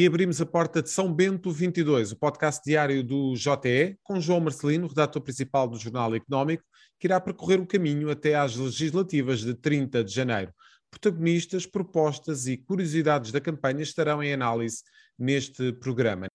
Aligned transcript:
reabrimos 0.00 0.40
a 0.40 0.46
porta 0.46 0.82
de 0.82 0.88
São 0.88 1.12
Bento 1.12 1.50
22, 1.50 2.12
o 2.12 2.16
podcast 2.16 2.62
diário 2.64 3.04
do 3.04 3.34
JE, 3.34 3.98
com 4.02 4.18
João 4.18 4.40
Marcelino, 4.40 4.86
redator 4.86 5.20
principal 5.20 5.68
do 5.68 5.78
Jornal 5.78 6.14
Económico, 6.14 6.64
que 6.98 7.06
irá 7.06 7.20
percorrer 7.20 7.60
o 7.60 7.66
caminho 7.66 8.10
até 8.10 8.34
às 8.34 8.56
legislativas 8.56 9.40
de 9.40 9.52
30 9.52 10.02
de 10.02 10.10
janeiro. 10.10 10.52
Protagonistas, 10.90 11.66
propostas 11.66 12.46
e 12.46 12.56
curiosidades 12.56 13.30
da 13.30 13.42
campanha 13.42 13.82
estarão 13.82 14.22
em 14.22 14.32
análise 14.32 14.78
neste 15.18 15.70
programa. 15.74 16.28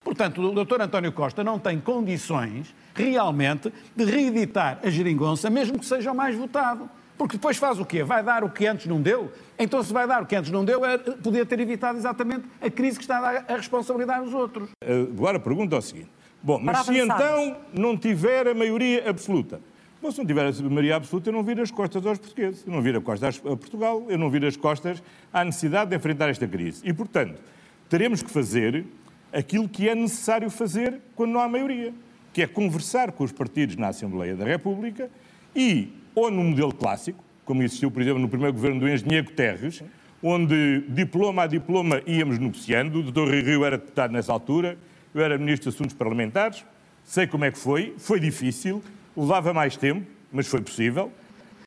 Portanto, 0.00 0.40
o 0.40 0.64
Dr. 0.64 0.80
António 0.80 1.10
Costa 1.10 1.42
não 1.42 1.58
tem 1.58 1.80
condições 1.80 2.72
realmente 2.94 3.72
de 3.96 4.04
reeditar 4.04 4.78
a 4.84 4.90
geringonça, 4.90 5.50
mesmo 5.50 5.76
que 5.76 5.86
seja 5.86 6.12
o 6.12 6.14
mais 6.14 6.36
votado. 6.36 6.88
Porque 7.18 7.36
depois 7.36 7.56
faz 7.56 7.80
o 7.80 7.84
quê? 7.84 8.04
Vai 8.04 8.22
dar 8.22 8.44
o 8.44 8.48
que 8.48 8.64
antes 8.64 8.86
não 8.86 9.02
deu? 9.02 9.30
Então, 9.58 9.82
se 9.82 9.92
vai 9.92 10.06
dar 10.06 10.22
o 10.22 10.26
que 10.26 10.36
antes 10.36 10.52
não 10.52 10.64
deu, 10.64 10.84
é, 10.84 10.96
podia 10.96 11.44
ter 11.44 11.58
evitado 11.58 11.98
exatamente 11.98 12.44
a 12.60 12.70
crise 12.70 12.96
que 12.96 13.02
está 13.02 13.18
a 13.18 13.20
dar 13.20 13.44
a 13.48 13.56
responsabilidade 13.56 14.24
dos 14.24 14.32
outros. 14.32 14.70
Agora 15.12 15.36
a 15.36 15.40
pergunta 15.40 15.74
é 15.74 15.78
o 15.78 15.82
seguinte: 15.82 16.10
bom, 16.40 16.60
mas 16.62 16.86
se 16.86 16.96
então 16.96 17.56
não 17.72 17.98
tiver 17.98 18.46
a 18.46 18.54
maioria 18.54 19.10
absoluta? 19.10 19.60
Bom, 20.00 20.12
se 20.12 20.18
não 20.18 20.24
tiver 20.24 20.46
a 20.46 20.52
maioria 20.62 20.94
absoluta, 20.94 21.28
eu 21.28 21.32
não 21.32 21.42
viro 21.42 21.60
as 21.60 21.72
costas 21.72 22.06
aos 22.06 22.18
portugueses, 22.18 22.64
eu 22.64 22.72
não 22.72 22.80
viro 22.80 22.98
as 22.98 23.04
costas 23.04 23.36
a 23.38 23.56
Portugal, 23.56 24.06
eu 24.08 24.16
não 24.16 24.30
viro 24.30 24.46
as 24.46 24.56
costas 24.56 25.02
à 25.32 25.44
necessidade 25.44 25.90
de 25.90 25.96
enfrentar 25.96 26.28
esta 26.28 26.46
crise. 26.46 26.82
E, 26.84 26.92
portanto, 26.92 27.40
teremos 27.88 28.22
que 28.22 28.30
fazer 28.30 28.84
aquilo 29.32 29.68
que 29.68 29.88
é 29.88 29.96
necessário 29.96 30.48
fazer 30.50 31.00
quando 31.16 31.32
não 31.32 31.40
há 31.40 31.48
maioria, 31.48 31.92
que 32.32 32.42
é 32.42 32.46
conversar 32.46 33.10
com 33.10 33.24
os 33.24 33.32
partidos 33.32 33.74
na 33.74 33.88
Assembleia 33.88 34.36
da 34.36 34.44
República 34.44 35.10
e 35.54 35.97
ou 36.18 36.30
no 36.32 36.42
modelo 36.42 36.74
clássico, 36.74 37.24
como 37.44 37.62
existiu, 37.62 37.90
por 37.90 38.02
exemplo, 38.02 38.18
no 38.18 38.28
primeiro 38.28 38.52
governo 38.52 38.80
do 38.80 38.88
engenheiro 38.88 39.26
Guterres, 39.26 39.82
onde 40.20 40.80
diploma 40.88 41.44
a 41.44 41.46
diploma 41.46 42.02
íamos 42.06 42.38
negociando. 42.38 42.98
O 42.98 43.12
Dr. 43.12 43.30
Rio 43.30 43.64
era 43.64 43.78
deputado 43.78 44.12
nessa 44.12 44.32
altura, 44.32 44.76
eu 45.14 45.22
era 45.22 45.38
ministro 45.38 45.70
de 45.70 45.76
Assuntos 45.76 45.94
Parlamentares, 45.94 46.64
sei 47.04 47.26
como 47.26 47.44
é 47.44 47.52
que 47.52 47.58
foi, 47.58 47.94
foi 47.98 48.18
difícil, 48.18 48.82
levava 49.16 49.54
mais 49.54 49.76
tempo, 49.76 50.04
mas 50.32 50.48
foi 50.48 50.60
possível. 50.60 51.12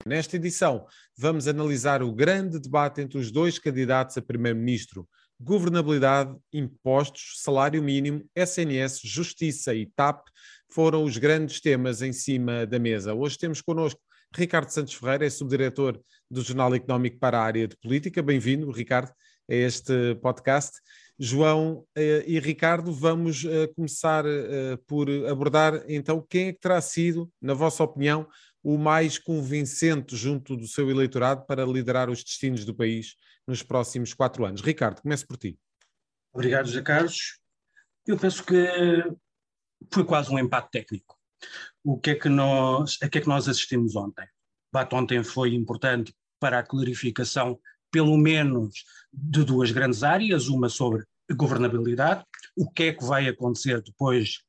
Nesta 0.06 0.36
edição, 0.36 0.86
vamos 1.18 1.48
analisar 1.48 2.04
o 2.04 2.12
grande 2.12 2.60
debate 2.60 3.00
entre 3.00 3.18
os 3.18 3.32
dois 3.32 3.58
candidatos 3.58 4.18
a 4.18 4.22
primeiro-ministro. 4.22 5.08
Governabilidade, 5.40 6.36
impostos, 6.52 7.36
salário 7.38 7.82
mínimo, 7.82 8.24
SNS, 8.36 9.00
justiça 9.04 9.74
e 9.74 9.86
TAP 9.86 10.28
foram 10.70 11.04
os 11.04 11.18
grandes 11.18 11.62
temas 11.62 12.02
em 12.02 12.12
cima 12.12 12.66
da 12.66 12.78
mesa. 12.78 13.14
Hoje 13.14 13.38
temos 13.38 13.62
connosco 13.62 14.02
Ricardo 14.34 14.70
Santos 14.70 14.94
Ferreira 14.94 15.26
é 15.26 15.30
subdiretor 15.30 16.02
do 16.30 16.42
Jornal 16.42 16.74
Económico 16.74 17.20
para 17.20 17.38
a 17.38 17.44
área 17.44 17.68
de 17.68 17.76
política. 17.76 18.24
Bem-vindo, 18.24 18.72
Ricardo, 18.72 19.12
a 19.50 19.54
este 19.54 20.16
podcast. 20.16 20.80
João 21.20 21.86
eh, 21.94 22.24
e 22.26 22.40
Ricardo, 22.40 22.94
vamos 22.94 23.44
eh, 23.44 23.68
começar 23.76 24.26
eh, 24.26 24.78
por 24.88 25.10
abordar 25.30 25.84
então 25.88 26.26
quem 26.28 26.48
é 26.48 26.54
que 26.54 26.60
terá 26.62 26.80
sido, 26.80 27.30
na 27.42 27.54
vossa 27.54 27.84
opinião, 27.84 28.26
o 28.64 28.78
mais 28.78 29.20
convincente 29.20 30.16
junto 30.16 30.56
do 30.56 30.66
seu 30.66 30.90
eleitorado 30.90 31.46
para 31.46 31.66
liderar 31.66 32.10
os 32.10 32.24
destinos 32.24 32.64
do 32.64 32.74
país 32.74 33.16
nos 33.46 33.62
próximos 33.62 34.14
quatro 34.14 34.46
anos. 34.46 34.62
Ricardo, 34.62 35.02
comece 35.02 35.28
por 35.28 35.38
ti. 35.38 35.60
Obrigado, 36.34 36.68
José 36.68 36.82
Carlos. 36.82 37.38
Eu 38.08 38.18
penso 38.18 38.44
que 38.46 38.56
foi 39.92 40.06
quase 40.06 40.32
um 40.32 40.40
empate 40.40 40.70
técnico 40.72 41.21
o 41.84 42.00
que 42.00 42.12
é 42.12 42.16
que 42.16 42.30
nós, 42.30 42.98
a 43.02 43.10
que 43.10 43.18
é 43.18 43.22
que 43.22 43.28
nós 43.28 43.48
assistimos 43.48 43.96
ontem? 43.96 44.24
O 44.24 44.78
debate 44.78 44.96
ontem 44.96 45.24
foi 45.24 45.54
importante 45.54 46.14
para 46.40 46.60
a 46.60 46.64
clarificação, 46.64 47.60
pelo 47.92 48.18
menos, 48.18 48.86
de 49.12 49.44
duas 49.44 49.72
grandes 49.72 50.04
áreas, 50.04 50.48
uma 50.48 50.70
sobre 50.70 51.04
governabilidade, 51.34 52.26
o 52.56 52.70
que 52.70 52.84
é 52.84 52.94
que 52.94 53.04
vai 53.04 53.28
acontecer 53.28 53.82
depois 53.82 54.40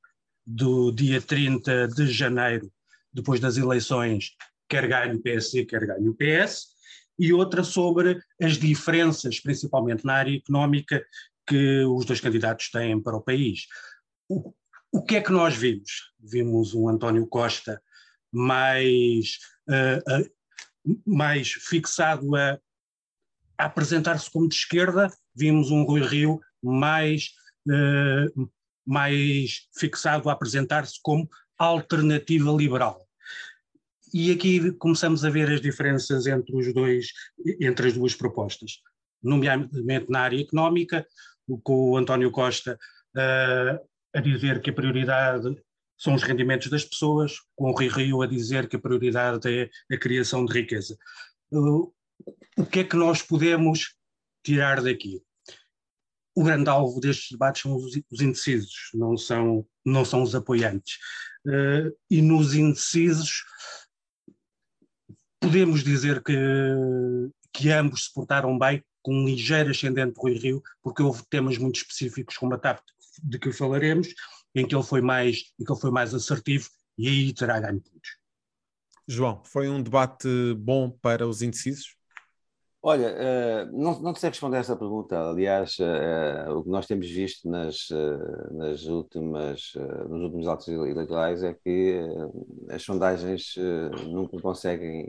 do 0.47 0.91
dia 0.91 1.21
30 1.21 1.89
de 1.89 2.07
janeiro, 2.07 2.73
depois 3.13 3.41
das 3.41 3.57
eleições, 3.57 4.33
quer 4.69 4.87
ganhe 4.89 5.15
o 5.15 5.23
PSD, 5.23 5.65
quer 5.65 5.87
ganhe 5.87 6.09
o 6.09 6.15
PS, 6.15 6.73
e 7.19 7.33
outra 7.33 7.63
sobre 7.63 8.21
as 8.41 8.57
diferenças, 8.59 9.39
principalmente 9.39 10.05
na 10.05 10.15
área 10.15 10.37
económica, 10.37 11.05
que 11.47 11.85
os 11.85 12.05
dois 12.05 12.21
candidatos 12.21 12.71
têm 12.71 13.01
para 13.01 13.17
o 13.17 13.21
país. 13.21 13.67
O, 14.29 14.53
o 14.93 15.03
que 15.03 15.17
é 15.17 15.21
que 15.23 15.33
nós 15.33 15.57
vimos? 15.57 16.13
Vimos 16.21 16.75
um 16.75 16.87
António 16.87 17.27
Costa 17.27 17.83
mais, 18.31 19.39
uh, 19.69 20.23
uh, 20.23 21.01
mais 21.07 21.53
fixado 21.53 22.37
a, 22.37 22.59
a 23.57 23.65
apresentar-se 23.65 24.31
como 24.31 24.49
de 24.49 24.55
esquerda, 24.55 25.11
vimos 25.35 25.71
um 25.71 25.83
Rui 25.83 26.03
Rio 26.03 26.41
mais, 26.63 27.31
uh, 27.67 28.51
mais 28.87 29.67
fixado 29.75 30.29
a 30.29 30.33
apresentar-se 30.35 31.01
como 31.03 31.29
alternativa 31.59 32.51
liberal. 32.53 33.07
E 34.13 34.31
aqui 34.31 34.73
começamos 34.73 35.25
a 35.25 35.31
ver 35.31 35.51
as 35.51 35.61
diferenças 35.61 36.27
entre 36.27 36.55
os 36.55 36.73
dois, 36.75 37.07
entre 37.61 37.89
as 37.89 37.95
duas 37.95 38.15
propostas, 38.15 38.79
nomeadamente 39.23 40.11
na 40.11 40.21
área 40.21 40.41
económica, 40.41 41.07
com 41.63 41.93
o 41.93 41.97
António 41.97 42.31
Costa 42.31 42.79
uh, 43.17 43.92
a 44.15 44.21
dizer 44.21 44.61
que 44.61 44.71
a 44.71 44.75
prioridade 44.75 45.57
são 46.03 46.15
os 46.15 46.23
rendimentos 46.23 46.69
das 46.69 46.85
pessoas, 46.85 47.37
com 47.55 47.71
o 47.71 47.75
Rio 47.77 47.93
Rio 47.93 48.23
a 48.23 48.27
dizer 48.27 48.69
que 48.69 48.77
a 48.77 48.81
prioridade 48.81 49.49
é 49.49 49.71
a 49.95 49.99
criação 49.99 50.45
de 50.45 50.53
riqueza. 50.53 50.99
Uh, 51.53 51.93
o 52.57 52.67
que 52.67 52.81
é 52.81 52.85
que 52.85 52.97
nós 52.97 53.23
podemos 53.23 53.95
tirar 54.45 54.83
daqui? 54.83 55.23
O 56.35 56.43
grande 56.45 56.69
alvo 56.69 56.99
destes 56.99 57.31
debates 57.31 57.63
são 57.63 57.77
os, 57.77 57.93
os 58.11 58.21
indecisos, 58.21 58.91
não 58.95 59.17
são, 59.17 59.67
não 59.85 60.05
são 60.05 60.23
os 60.23 60.35
apoiantes. 60.35 60.97
Uh, 61.47 61.95
e 62.11 62.21
nos 62.21 62.55
indecisos, 62.55 63.45
podemos 65.41 65.85
dizer 65.85 66.23
que, 66.23 66.35
que 67.53 67.71
ambos 67.71 68.07
se 68.07 68.13
portaram 68.13 68.59
bem, 68.59 68.83
com 69.03 69.15
um 69.15 69.27
ligeiro 69.27 69.71
ascendente 69.71 70.15
Rui 70.17 70.35
Rio, 70.35 70.63
porque 70.83 71.03
houve 71.03 71.23
temas 71.29 71.59
muito 71.59 71.77
específicos 71.77 72.37
como 72.37 72.55
a 72.55 72.59
TAP 72.59 72.81
de 73.23 73.39
que 73.39 73.53
falaremos, 73.53 74.09
em 74.55 74.67
que 74.67 74.75
ele 74.75 74.85
foi 74.85 75.01
mais, 75.01 75.53
em 75.59 75.65
que 75.65 75.73
ele 75.73 75.81
foi 75.81 75.91
mais 75.91 76.15
assertivo 76.15 76.69
e 76.99 77.09
aí 77.09 77.33
terá 77.33 77.61
ganho 77.61 77.81
pontos. 77.81 78.19
João, 79.07 79.43
foi 79.45 79.69
um 79.69 79.83
debate 79.83 80.29
bom 80.55 80.91
para 80.91 81.27
os 81.27 81.43
indecisos? 81.43 81.97
Olha, 82.85 83.15
uh, 83.15 83.81
não, 83.81 84.01
não 84.01 84.15
sei 84.15 84.31
responder 84.31 84.57
a 84.57 84.61
essa 84.61 84.77
pergunta. 84.77 85.17
Aliás, 85.17 85.77
uh, 85.79 86.51
o 86.51 86.65
que 86.65 86.69
nós 86.69 86.85
temos 86.85 87.09
visto 87.09 87.49
nas, 87.49 87.89
uh, 87.91 88.55
nas 88.57 88.87
últimas, 88.87 89.73
nos 90.09 90.23
últimos 90.23 90.49
atos 90.49 90.67
eleitorais 90.67 91.45
é 91.45 91.55
que 91.55 92.01
as 92.69 92.83
sondagens 92.83 93.55
nunca 94.09 94.37
conseguem 94.41 95.07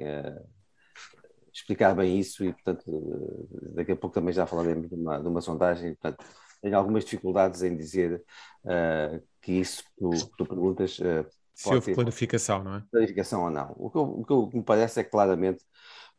explicar 1.51 1.95
bem 1.95 2.19
isso 2.19 2.45
e, 2.45 2.53
portanto, 2.53 3.49
daqui 3.73 3.91
a 3.91 3.95
pouco 3.95 4.13
também 4.13 4.33
já 4.33 4.45
falaremos 4.45 4.87
de 4.87 4.95
uma, 4.95 5.19
de 5.19 5.27
uma 5.27 5.41
sondagem. 5.41 5.95
Portanto, 5.95 6.23
tenho 6.63 6.77
algumas 6.77 7.03
dificuldades 7.03 7.61
em 7.61 7.75
dizer 7.75 8.23
uh, 8.63 9.21
que 9.41 9.51
isso 9.51 9.83
que 9.83 9.91
tu, 9.99 10.09
que 10.11 10.37
tu 10.37 10.45
perguntas. 10.45 10.97
Uh, 10.97 11.25
Se 11.53 11.73
houve 11.73 11.93
planificação, 11.93 12.63
não 12.63 12.75
é? 12.75 12.83
Planificação 12.89 13.43
ou 13.43 13.49
não. 13.49 13.75
O 13.75 13.89
que, 13.91 13.97
eu, 13.97 14.03
o 14.03 14.25
que, 14.25 14.31
eu, 14.31 14.39
o 14.39 14.49
que 14.49 14.57
me 14.57 14.63
parece 14.63 15.01
é 15.01 15.03
que 15.03 15.11
claramente 15.11 15.61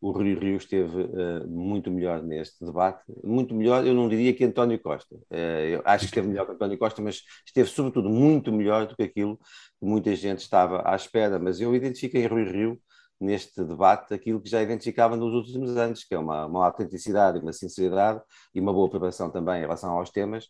o 0.02 0.12
Rio 0.12 0.38
Rio 0.38 0.58
esteve 0.58 1.00
uh, 1.00 1.48
muito 1.48 1.90
melhor 1.90 2.22
neste 2.22 2.62
debate. 2.62 3.02
Muito 3.24 3.54
melhor, 3.54 3.86
eu 3.86 3.94
não 3.94 4.06
diria 4.06 4.34
que 4.34 4.44
António 4.44 4.78
Costa. 4.78 5.16
eu 5.30 5.80
acho 5.82 6.00
que 6.00 6.10
esteve 6.10 6.28
melhor 6.28 6.44
que 6.44 6.52
António 6.52 6.76
Costa, 6.76 7.00
mas 7.00 7.22
esteve 7.46 7.70
sobretudo 7.70 8.10
muito 8.10 8.52
melhor 8.52 8.86
do 8.86 8.94
que 8.94 9.02
aquilo 9.02 9.38
que 9.38 9.86
muita 9.86 10.14
gente 10.14 10.40
estava 10.40 10.86
à 10.86 10.94
espera. 10.94 11.38
Mas 11.38 11.58
eu 11.58 11.74
identifiquei 11.74 12.22
em 12.22 12.26
Rui 12.26 12.44
Rio 12.44 12.78
neste 13.24 13.64
debate 13.64 14.12
aquilo 14.14 14.40
que 14.40 14.48
já 14.48 14.62
identificava 14.62 15.16
nos 15.16 15.34
últimos 15.34 15.76
anos, 15.76 16.04
que 16.04 16.14
é 16.14 16.18
uma, 16.18 16.46
uma 16.46 16.66
autenticidade, 16.66 17.38
uma 17.38 17.52
sinceridade 17.52 18.20
e 18.54 18.60
uma 18.60 18.72
boa 18.72 18.88
preparação 18.88 19.30
também 19.30 19.58
em 19.58 19.62
relação 19.62 19.90
aos 19.98 20.10
temas, 20.10 20.48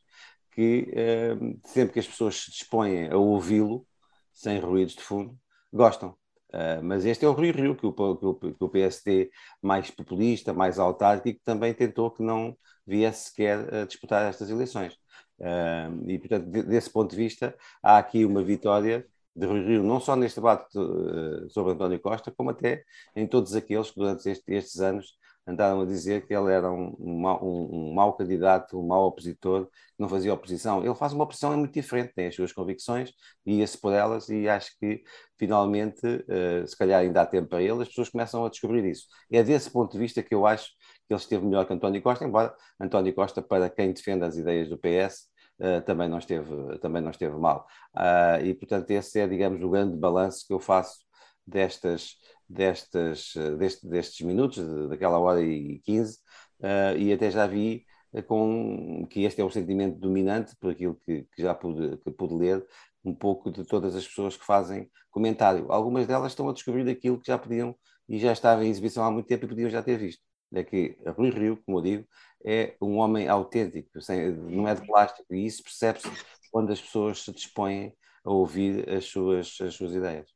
que 0.53 0.91
eh, 0.94 1.37
sempre 1.65 1.94
que 1.94 1.99
as 2.00 2.06
pessoas 2.06 2.37
se 2.37 2.50
dispõem 2.50 3.09
a 3.11 3.17
ouvi-lo, 3.17 3.87
sem 4.32 4.59
ruídos 4.59 4.94
de 4.94 5.03
fundo, 5.03 5.37
gostam. 5.73 6.17
Uh, 6.55 6.81
mas 6.85 7.05
este 7.05 7.25
é 7.25 7.29
o 7.29 7.32
Rio 7.32 7.53
Rio, 7.53 7.75
que 7.76 7.85
o, 7.85 7.93
que, 7.93 8.03
o, 8.03 8.35
que 8.35 8.65
o 8.65 8.69
PSD 8.69 9.29
mais 9.61 9.91
populista, 9.91 10.55
mais 10.55 10.79
autárquico, 10.79 11.41
também 11.44 11.75
tentou 11.75 12.12
que 12.12 12.23
não 12.23 12.56
viesse 12.87 13.31
sequer 13.31 13.75
a 13.75 13.85
disputar 13.85 14.25
estas 14.29 14.49
eleições. 14.50 14.94
Uh, 15.41 16.09
e, 16.09 16.17
portanto, 16.19 16.47
de, 16.49 16.62
desse 16.62 16.88
ponto 16.91 17.11
de 17.11 17.17
vista, 17.17 17.56
há 17.82 17.99
aqui 17.99 18.25
uma 18.25 18.43
vitória 18.43 19.05
de 19.35 19.47
Rui 19.47 19.65
Rio, 19.65 19.83
não 19.83 20.01
só 20.01 20.15
neste 20.17 20.37
debate 20.37 20.79
uh, 20.79 21.49
sobre 21.51 21.73
António 21.73 22.01
Costa, 22.01 22.33
como 22.33 22.51
até 22.51 22.85
em 23.17 23.27
todos 23.27 23.55
aqueles 23.55 23.91
que 23.91 23.99
durante 23.99 24.29
este, 24.29 24.53
estes 24.53 24.81
anos 24.81 25.17
andaram 25.47 25.83
a 25.83 25.85
dizer 25.85 26.27
que 26.27 26.35
ele 26.35 26.53
era 26.53 26.71
um, 26.73 26.95
um, 26.99 27.21
mau, 27.21 27.45
um, 27.45 27.91
um 27.91 27.95
mau 27.95 28.15
candidato, 28.17 28.79
um 28.81 28.87
mau 28.87 29.07
opositor, 29.07 29.67
que 29.67 29.73
não 29.99 30.09
fazia 30.09 30.33
oposição. 30.33 30.85
Ele 30.85 30.95
faz 30.95 31.13
uma 31.13 31.25
oposição 31.25 31.57
muito 31.57 31.73
diferente, 31.73 32.15
tem 32.15 32.29
as 32.29 32.35
suas 32.35 32.53
convicções, 32.53 33.13
guia-se 33.47 33.79
por 33.79 33.93
elas 33.93 34.29
e 34.29 34.49
acho 34.49 34.71
que 34.79 35.03
finalmente, 35.39 36.07
uh, 36.07 36.67
se 36.67 36.77
calhar 36.77 37.01
ainda 37.01 37.23
há 37.23 37.27
tempo 37.27 37.49
para 37.49 37.63
ele, 37.63 37.83
as 37.83 37.89
pessoas 37.89 38.09
começam 38.09 38.45
a 38.45 38.49
descobrir 38.49 38.85
isso. 38.85 39.07
É 39.31 39.43
desse 39.43 39.71
ponto 39.71 39.93
de 39.93 39.99
vista 39.99 40.23
que 40.23 40.35
eu 40.35 40.47
acho 40.47 40.69
que 41.07 41.13
ele 41.13 41.21
esteve 41.21 41.45
melhor 41.45 41.67
que 41.67 41.73
António 41.75 42.01
Costa, 42.03 42.25
embora 42.25 42.55
António 42.81 43.15
Costa, 43.15 43.43
para 43.43 43.69
quem 43.69 43.93
defende 43.93 44.25
as 44.25 44.37
ideias 44.37 44.69
do 44.71 44.79
PS, 44.79 45.29
uh, 45.61 45.83
também, 45.83 46.09
não 46.09 46.19
esteve, 46.19 46.79
também 46.81 47.03
não 47.03 47.11
esteve 47.11 47.37
mal. 47.37 47.67
Uh, 47.95 48.45
e, 48.45 48.55
portanto, 48.55 48.91
esse 48.91 49.21
é, 49.21 49.27
digamos, 49.27 49.62
o 49.62 49.71
grande 49.71 49.97
balanço 49.97 50.47
que 50.47 50.53
eu 50.53 50.61
faço 50.61 50.99
destas, 51.47 52.17
destas, 52.49 53.35
deste, 53.59 53.87
destes 53.89 54.27
minutos, 54.27 54.59
daquela 54.89 55.19
hora 55.19 55.43
e 55.43 55.81
quinze, 55.81 56.19
uh, 56.61 56.97
e 56.99 57.12
até 57.12 57.31
já 57.31 57.47
vi 57.47 57.85
com 58.29 59.06
que 59.11 59.25
este 59.25 59.41
é 59.41 59.45
o 59.45 59.51
sentimento 59.51 59.99
dominante, 59.99 60.55
por 60.61 60.71
aquilo 60.71 60.95
que, 61.05 61.27
que 61.35 61.43
já 61.43 61.55
pude, 61.55 61.99
que 61.99 62.11
pude 62.12 62.35
ler, 62.35 62.65
um 63.05 63.15
pouco 63.15 63.50
de 63.50 63.65
todas 63.65 63.95
as 63.97 64.07
pessoas 64.07 64.37
que 64.37 64.45
fazem 64.45 64.89
comentário. 65.11 65.71
Algumas 65.71 66.07
delas 66.07 66.33
estão 66.33 66.49
a 66.49 66.53
descobrir 66.53 66.89
aquilo 66.89 67.21
que 67.21 67.27
já 67.27 67.39
podiam 67.39 67.75
e 68.09 68.19
já 68.19 68.33
estava 68.33 68.65
em 68.65 68.71
exibição 68.71 69.05
há 69.05 69.11
muito 69.11 69.27
tempo 69.27 69.45
e 69.45 69.49
podiam 69.49 69.71
já 69.71 69.83
ter 69.83 69.99
visto. 69.99 70.23
Que 70.70 70.96
Rui 71.17 71.31
Rio, 71.31 71.62
como 71.64 71.79
eu 71.79 71.82
digo, 71.82 72.08
é 72.44 72.76
um 72.81 72.99
homem 72.99 73.29
autêntico, 73.29 74.00
sem, 74.00 74.31
não 74.32 74.69
é 74.69 74.75
de 74.75 74.87
plástico, 74.87 75.35
e 75.35 75.46
isso 75.46 75.62
percebe-se 75.62 76.08
quando 76.50 76.73
as 76.73 76.81
pessoas 76.81 77.25
se 77.25 77.32
dispõem 77.32 77.93
a 78.25 78.31
ouvir 78.31 78.88
as 78.88 79.06
suas, 79.06 79.58
as 79.61 79.75
suas 79.75 79.94
ideias. 79.94 80.29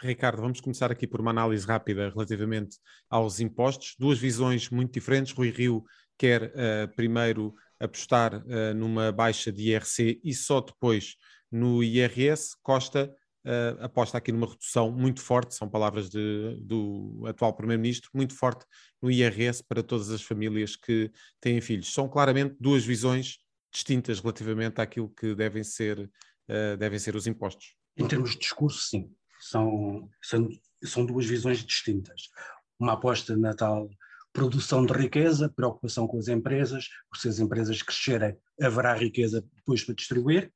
Ricardo, 0.00 0.40
vamos 0.40 0.60
começar 0.60 0.92
aqui 0.92 1.06
por 1.06 1.20
uma 1.20 1.30
análise 1.30 1.66
rápida 1.66 2.10
relativamente 2.10 2.76
aos 3.10 3.40
impostos. 3.40 3.96
Duas 3.98 4.18
visões 4.18 4.70
muito 4.70 4.92
diferentes. 4.92 5.32
Rui 5.32 5.50
Rio 5.50 5.84
quer 6.16 6.44
uh, 6.44 6.94
primeiro 6.94 7.54
apostar 7.80 8.34
uh, 8.34 8.74
numa 8.76 9.10
baixa 9.10 9.50
de 9.50 9.70
IRC 9.70 10.20
e 10.22 10.32
só 10.34 10.60
depois 10.60 11.16
no 11.50 11.82
IRS. 11.82 12.56
Costa 12.62 13.12
uh, 13.44 13.84
aposta 13.84 14.18
aqui 14.18 14.32
numa 14.32 14.46
redução 14.46 14.90
muito 14.90 15.20
forte, 15.20 15.54
são 15.54 15.68
palavras 15.68 16.08
de, 16.08 16.56
do 16.60 17.24
atual 17.26 17.52
Primeiro-Ministro, 17.54 18.10
muito 18.14 18.34
forte 18.34 18.64
no 19.00 19.10
IRS 19.10 19.62
para 19.62 19.82
todas 19.82 20.10
as 20.10 20.22
famílias 20.22 20.76
que 20.76 21.10
têm 21.40 21.60
filhos. 21.60 21.92
São 21.92 22.08
claramente 22.08 22.56
duas 22.60 22.84
visões 22.84 23.38
distintas 23.72 24.20
relativamente 24.20 24.80
àquilo 24.80 25.08
que 25.10 25.34
devem 25.34 25.62
ser, 25.62 25.98
uh, 26.00 26.76
devem 26.78 26.98
ser 26.98 27.14
os 27.14 27.26
impostos. 27.26 27.74
Em 27.96 28.06
termos 28.06 28.30
de 28.32 28.38
discurso, 28.38 28.80
sim. 28.88 29.10
São, 29.40 30.08
são, 30.22 30.48
são 30.82 31.06
duas 31.06 31.26
visões 31.26 31.64
distintas. 31.64 32.28
Uma 32.78 32.94
aposta 32.94 33.36
na 33.36 33.54
tal 33.54 33.88
produção 34.32 34.84
de 34.84 34.92
riqueza, 34.92 35.48
preocupação 35.48 36.06
com 36.06 36.18
as 36.18 36.28
empresas, 36.28 36.88
porque 37.08 37.22
se 37.22 37.28
as 37.28 37.38
empresas 37.38 37.82
crescerem, 37.82 38.36
haverá 38.60 38.94
riqueza 38.94 39.44
depois 39.56 39.82
para 39.82 39.94
distribuir, 39.94 40.52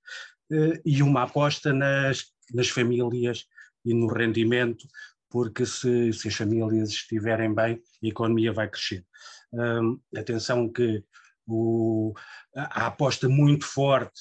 uh, 0.52 0.80
e 0.84 1.02
uma 1.02 1.24
aposta 1.24 1.72
nas 1.72 2.24
nas 2.52 2.68
famílias 2.68 3.46
e 3.84 3.94
no 3.94 4.06
rendimento, 4.06 4.86
porque 5.30 5.64
se, 5.64 6.12
se 6.12 6.28
as 6.28 6.34
famílias 6.34 6.90
estiverem 6.90 7.54
bem, 7.54 7.82
a 8.02 8.06
economia 8.06 8.52
vai 8.52 8.68
crescer. 8.68 9.04
Um, 9.52 10.00
atenção 10.16 10.70
que 10.70 11.02
o, 11.46 12.12
a, 12.54 12.86
aposta 12.86 13.28
muito 13.28 13.64
forte 13.64 14.20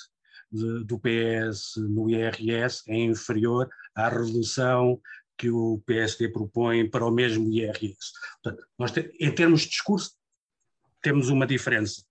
de, 0.52 0.84
do 0.86 1.00
PS 1.00 1.76
no 1.78 2.10
IRS 2.10 2.84
é 2.88 2.96
inferior 2.96 3.70
à 3.96 4.10
redução 4.10 5.00
que 5.38 5.50
o 5.50 5.82
PSD 5.86 6.30
propõe 6.30 6.90
para 6.90 7.06
o 7.06 7.12
mesmo 7.12 7.50
IRS. 7.52 8.12
Portanto, 8.42 8.68
nós 8.78 8.92
te, 8.92 9.12
em 9.20 9.34
termos 9.34 9.62
de 9.62 9.70
discurso, 9.70 10.12
temos 11.02 11.30
uma 11.30 11.48
diferença. 11.48 12.04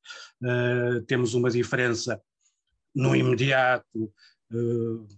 Uh, 0.42 1.00
temos 1.02 1.34
uma 1.34 1.50
diferença 1.50 2.20
no 2.94 3.14
imediato 3.14 4.12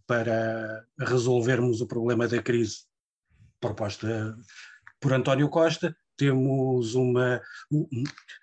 para 0.06 0.84
resolvermos 0.98 1.80
o 1.80 1.86
problema 1.86 2.28
da 2.28 2.42
crise 2.42 2.84
proposta 3.60 4.36
por 5.00 5.12
António 5.12 5.48
Costa, 5.48 5.96
temos 6.16 6.94
uma, 6.94 7.40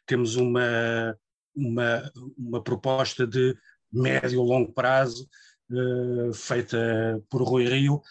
temos 0.05 0.35
uma, 0.35 1.17
uma, 1.55 2.11
uma 2.37 2.63
proposta 2.63 3.25
de 3.25 3.55
médio 3.91 4.43
e 4.43 4.47
longo 4.47 4.73
prazo 4.73 5.27
uh, 5.71 6.33
feita 6.33 7.23
por 7.29 7.43
Rui 7.43 7.65
Rio, 7.65 8.01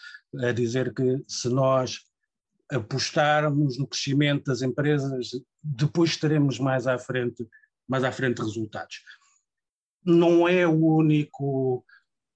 a 0.43 0.51
dizer 0.51 0.93
que 0.93 1.23
se 1.27 1.49
nós 1.49 1.99
apostarmos 2.71 3.77
no 3.77 3.87
crescimento 3.87 4.45
das 4.45 4.61
empresas, 4.61 5.29
depois 5.61 6.17
teremos 6.17 6.59
mais 6.59 6.87
à 6.87 6.97
frente, 6.97 7.47
mais 7.87 8.03
à 8.03 8.11
frente 8.11 8.41
resultados. 8.41 9.01
Não 10.05 10.47
é 10.47 10.67
o 10.67 10.95
único 10.95 11.83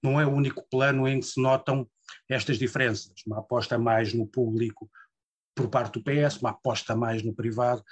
não 0.04 0.20
é 0.20 0.26
o 0.26 0.32
único 0.32 0.68
plano 0.70 1.08
em 1.08 1.20
que 1.20 1.26
se 1.26 1.42
notam 1.42 1.88
estas 2.30 2.58
diferenças. 2.58 3.14
Uma 3.26 3.40
aposta 3.40 3.78
mais 3.78 4.14
no 4.14 4.28
público 4.28 4.90
por 5.56 5.70
parte 5.70 6.00
do 6.00 6.04
PS, 6.04 6.38
uma 6.38 6.50
aposta 6.50 6.96
mais 6.96 7.24
no 7.24 7.34
privado 7.34 7.84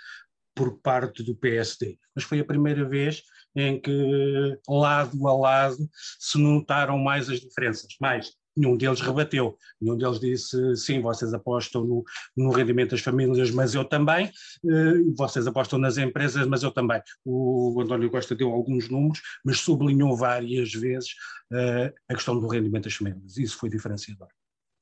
por 0.56 0.80
parte 0.80 1.24
do 1.24 1.36
PSD. 1.36 1.98
Mas 2.14 2.24
foi 2.24 2.40
a 2.40 2.46
primeira 2.46 2.84
vez 2.88 3.24
em 3.56 3.80
que, 3.80 4.60
lado 4.68 5.28
a 5.28 5.34
lado, 5.34 5.90
se 6.20 6.38
notaram 6.38 6.98
mais 6.98 7.30
as 7.30 7.40
diferenças. 7.40 7.96
Mais, 8.00 8.34
nenhum 8.56 8.78
deles 8.78 9.02
rebateu, 9.02 9.58
nenhum 9.80 9.98
deles 9.98 10.20
disse 10.20 10.76
sim, 10.76 11.02
vocês 11.02 11.34
apostam 11.34 11.84
no, 11.84 12.04
no 12.36 12.52
rendimento 12.52 12.92
das 12.92 13.02
famílias, 13.02 13.52
mas 13.52 13.74
eu 13.74 13.86
também, 13.86 14.32
uh, 14.64 15.16
vocês 15.16 15.48
apostam 15.48 15.80
nas 15.80 15.98
empresas, 15.98 16.46
mas 16.48 16.64
eu 16.64 16.72
também. 16.72 17.02
O 17.26 17.80
António 17.82 18.10
Costa 18.10 18.36
deu 18.36 18.52
alguns 18.52 18.90
números, 18.90 19.22
mas 19.44 19.60
sublinhou 19.60 20.16
várias 20.16 20.72
vezes 20.74 21.12
uh, 21.52 21.94
a 22.10 22.14
questão 22.14 22.40
do 22.40 22.48
rendimento 22.48 22.86
das 22.86 22.94
famílias, 22.94 23.38
isso 23.38 23.58
foi 23.58 23.70
diferenciador. 23.70 24.28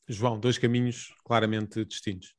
João, 0.08 0.40
dois 0.40 0.58
caminhos 0.58 1.14
claramente 1.24 1.86
distintos. 1.86 2.34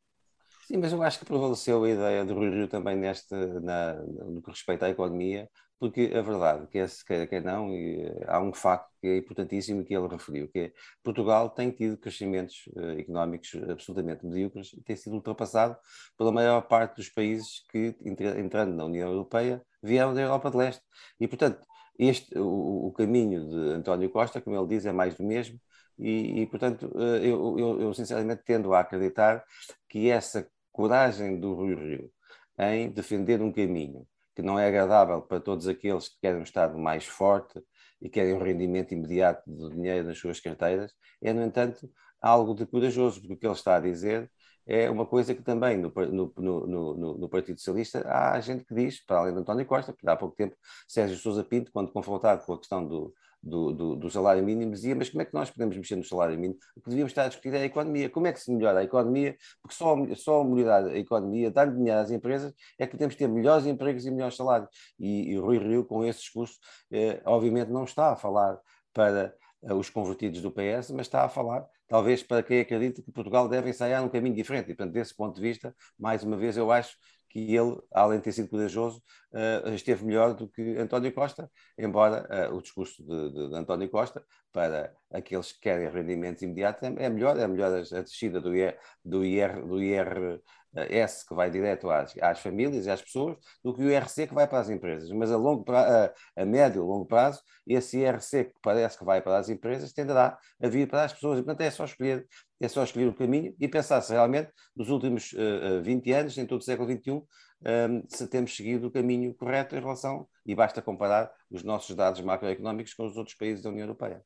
Sim, 0.67 0.77
mas 0.77 0.93
eu 0.93 1.03
acho 1.03 1.19
que 1.19 1.25
prevaleceu 1.25 1.83
a 1.83 1.91
ideia 1.91 2.25
do 2.25 2.35
Rui 2.35 2.49
Rio 2.49 2.69
também 2.69 2.97
neste, 2.97 3.35
na, 3.35 3.95
no 3.95 4.41
que 4.41 4.51
respeita 4.51 4.87
à 4.87 4.91
economia, 4.91 5.49
porque 5.81 6.13
a 6.15 6.21
verdade, 6.21 6.67
que 6.69 6.87
se 6.87 7.05
queira 7.05 7.27
que 7.27 7.41
não, 7.41 7.75
e 7.75 8.03
eh, 8.03 8.25
há 8.29 8.39
um 8.41 8.53
facto 8.53 8.91
que 9.01 9.09
é 9.09 9.17
importantíssimo 9.17 9.83
que 9.85 9.95
ele 9.95 10.09
referiu, 10.09 10.47
que 10.49 10.59
é 10.59 10.73
Portugal 11.03 11.49
tem 11.51 11.71
tido 11.71 11.97
crescimentos 11.97 12.67
uh, 12.77 12.99
económicos 12.99 13.51
absolutamente 13.69 14.27
medíocres 14.27 14.73
e 14.75 14.83
tem 14.83 14.95
sido 14.95 15.15
ultrapassado 15.17 15.77
pela 16.19 16.31
maior 16.31 16.61
parte 16.69 16.97
dos 16.97 17.09
países 17.09 17.65
que, 17.71 17.97
entrando 18.05 18.75
na 18.77 18.85
União 18.85 19.09
Europeia, 19.11 19.63
vieram 19.83 20.13
da 20.15 20.21
Europa 20.21 20.51
de 20.51 20.57
Leste. 20.59 20.83
E, 21.19 21.27
portanto, 21.27 21.67
este, 21.99 22.39
o, 22.39 22.89
o 22.89 22.93
caminho 22.93 23.49
de 23.49 23.73
António 23.73 24.11
Costa, 24.11 24.41
como 24.41 24.57
ele 24.57 24.69
diz, 24.69 24.85
é 24.85 24.93
mais 24.93 25.15
do 25.17 25.25
mesmo, 25.25 25.59
e, 25.99 26.43
e 26.43 26.47
portanto, 26.47 26.91
uh, 26.95 27.17
eu, 27.17 27.59
eu, 27.59 27.81
eu, 27.81 27.95
sinceramente 27.95 28.43
tendo 28.45 28.73
a 28.75 28.81
acreditar 28.81 29.45
que 29.89 30.11
essa 30.11 30.47
coragem 30.73 31.41
do 31.41 31.55
Rui 31.55 31.75
Rio 31.75 32.11
em 32.59 32.91
defender 32.91 33.41
um 33.41 33.53
caminho 33.53 34.07
que 34.35 34.43
não 34.43 34.59
é 34.59 34.67
agradável 34.67 35.23
para 35.23 35.41
todos 35.41 35.67
aqueles 35.69 36.09
que 36.09 36.21
querem 36.21 36.41
um 36.41 36.45
Estado 36.45 36.79
mais 36.79 37.07
forte 37.07 37.61
e 38.01 38.09
querem 38.09 38.35
um 38.35 38.43
rendimento 38.43 38.93
imediato 38.93 39.43
do 39.51 39.71
dinheiro 39.71 40.07
nas 40.07 40.19
suas 40.19 40.41
carteiras, 40.41 40.93
é, 41.23 41.33
no 41.33 41.43
entanto, 41.43 41.91
algo 42.21 42.55
de 42.55 42.67
corajoso, 42.67 43.21
porque 43.21 43.35
o 43.35 43.37
que 43.37 43.47
ele 43.47 43.55
está 43.55 43.77
a 43.77 43.81
dizer 43.81 44.31
é 44.67 44.89
uma 44.91 45.07
coisa 45.07 45.35
que 45.35 45.43
também 45.43 45.77
no, 45.77 45.93
no, 45.93 46.33
no, 46.67 47.19
no, 47.19 47.29
Partido 47.29 47.59
Socialista 47.59 48.07
há 48.07 48.39
gente 48.41 48.65
que 48.65 48.75
diz, 48.75 49.05
para 49.05 49.19
além 49.19 49.35
de 49.35 49.41
António 49.41 49.67
Costa, 49.67 49.93
porque 49.93 50.09
há 50.09 50.17
pouco 50.17 50.37
tempo 50.37 50.55
Sérgio 50.87 51.17
Sousa 51.17 51.43
Pinto, 51.43 51.73
quando 51.73 51.93
confrontado 51.93 52.45
com 52.45 52.53
a 52.53 52.59
questão 52.59 52.87
do, 52.87 53.13
do, 53.43 53.73
do, 53.73 53.97
do, 53.97 54.11
salário 54.11 54.43
mínimo, 54.45 54.73
dizia, 54.73 54.95
mas 54.95 55.09
como 55.09 55.23
é 55.23 55.25
que 55.25 55.33
nós 55.35 55.51
podemos 55.51 55.77
mexer 55.77 55.97
no 55.97 56.05
salário 56.05 56.39
mínimo? 56.39 56.59
O 56.77 56.81
que 56.81 56.91
devíamos 56.91 57.11
estar 57.11 57.25
a 57.25 57.29
discutir 57.29 57.55
é 57.55 57.63
a 57.63 57.65
economia. 57.65 58.11
Como 58.11 58.27
é 58.27 58.33
que 58.33 58.41
se 58.41 58.53
melhora 58.53 58.81
a 58.81 58.85
economia? 58.85 59.37
Porque 59.63 59.75
só, 59.75 59.97
só 60.15 60.45
melhorar 60.45 60.87
a 60.87 60.99
economia, 60.99 61.51
dar 61.51 61.73
dinheiro 61.73 62.01
às 62.01 62.11
empresas, 62.11 62.53
é 62.79 62.87
que 62.87 62.93
podemos 62.93 63.15
ter 63.15 63.29
melhores 63.29 63.67
empregos 63.67 64.05
e 64.05 64.11
melhores 64.11 64.37
salários. 64.37 64.69
E, 64.99 65.31
e 65.33 65.39
o 65.39 65.45
Rui 65.45 65.59
Rio, 65.59 65.85
com 65.85 66.05
esse 66.05 66.21
discurso, 66.21 66.59
eh, 66.93 67.21
obviamente 67.25 67.71
não 67.71 67.85
está 67.85 68.13
a 68.13 68.17
falar 68.17 68.59
para 68.93 69.35
eh, 69.63 69.75
os 69.75 69.89
convertidos 69.91 70.41
do 70.43 70.51
PS, 70.51 70.91
mas 70.91 71.07
está 71.07 71.25
a 71.25 71.29
falar, 71.29 71.67
talvez, 71.89 72.23
para 72.23 72.43
quem 72.43 72.61
acredita 72.61 73.03
que 73.03 73.13
Portugal 73.13 73.49
deve 73.49 73.71
ensaiar 73.71 74.03
um 74.05 74.09
caminho 74.09 74.35
diferente. 74.35 74.71
E, 74.71 74.75
portanto, 74.75 74.93
desse 74.93 75.15
ponto 75.15 75.35
de 75.35 75.41
vista, 75.41 75.75
mais 75.99 76.23
uma 76.23 76.37
vez, 76.37 76.57
eu 76.57 76.71
acho 76.71 76.97
que 77.31 77.55
ele, 77.55 77.81
além 77.93 78.19
de 78.19 78.25
ter 78.25 78.33
sido 78.33 78.49
corajoso, 78.49 79.01
uh, 79.33 79.73
esteve 79.73 80.05
melhor 80.05 80.35
do 80.35 80.49
que 80.49 80.77
António 80.77 81.13
Costa, 81.15 81.51
embora 81.79 82.51
uh, 82.51 82.57
o 82.57 82.61
discurso 82.61 83.03
de, 83.05 83.31
de, 83.33 83.49
de, 83.51 83.57
António 83.57 83.89
Costa, 83.89 84.23
para 84.53 84.93
aqueles 85.13 85.53
que 85.53 85.61
querem 85.61 85.89
rendimentos 85.89 86.43
imediatos, 86.43 86.83
é, 86.83 86.87
é 87.05 87.09
melhor, 87.09 87.39
é 87.39 87.47
melhor 87.47 87.73
a, 87.73 88.01
descida 88.03 88.41
do, 88.41 88.55
IR, 88.55 88.77
do, 89.05 89.25
IR, 89.25 89.65
do 89.65 89.81
IR 89.81 90.43
S 90.75 91.27
que 91.27 91.35
vai 91.35 91.51
direto 91.51 91.89
às, 91.91 92.17
às, 92.19 92.41
famílias 92.41 92.87
e 92.87 92.91
às 92.91 93.03
pessoas 93.03 93.37
do 93.63 93.75
que 93.75 93.83
o 93.83 93.91
IRC 93.91 94.29
que 94.29 94.35
vai 94.35 94.47
para 94.47 94.61
as 94.61 94.69
empresas. 94.69 95.11
Mas 95.11 95.31
a, 95.31 95.37
longo 95.37 95.65
pra, 95.65 96.13
a, 96.37 96.43
a 96.43 96.45
médio 96.45 96.83
e 96.83 96.87
longo 96.87 97.07
prazo, 97.07 97.41
esse 97.67 97.99
IRC 97.99 98.47
que 98.47 98.61
parece 98.63 98.99
que 98.99 99.05
vai 99.05 99.21
para 99.21 99.39
as 99.39 99.49
empresas 99.49 99.93
tenderá 99.93 100.39
a 100.61 100.69
vir 100.69 100.89
para 100.89 101.05
as 101.05 101.13
pessoas. 101.13 101.39
E, 101.39 101.43
portanto, 101.43 101.61
é 101.61 101.71
só 101.71 101.85
escolher, 101.85 102.27
é 102.61 102.69
só 102.69 102.85
escolher 102.85 103.09
o 103.09 103.15
caminho 103.15 103.55
e 103.59 103.67
pensar 103.67 104.03
se 104.03 104.13
realmente, 104.13 104.53
nos 104.77 104.91
últimos 104.91 105.33
uh, 105.33 105.83
20 105.83 106.13
anos, 106.13 106.39
em 106.39 106.47
todo 106.47 106.61
o 106.61 106.65
século 106.65 106.89
XXI, 106.89 107.13
um, 107.13 108.05
se 108.09 108.27
temos 108.29 108.55
seguido 108.55 108.87
o 108.87 108.91
caminho 108.91 109.35
correto 109.35 109.75
em 109.75 109.81
relação, 109.81 110.29
e 110.45 110.55
basta 110.55 110.83
comparar 110.83 111.33
os 111.51 111.63
nossos 111.63 111.97
dados 111.97 112.21
macroeconómicos 112.21 112.95
com 112.95 113.07
os 113.07 113.17
outros 113.17 113.37
países 113.37 113.63
da 113.63 113.71
União 113.71 113.85
Europeia. 113.85 114.23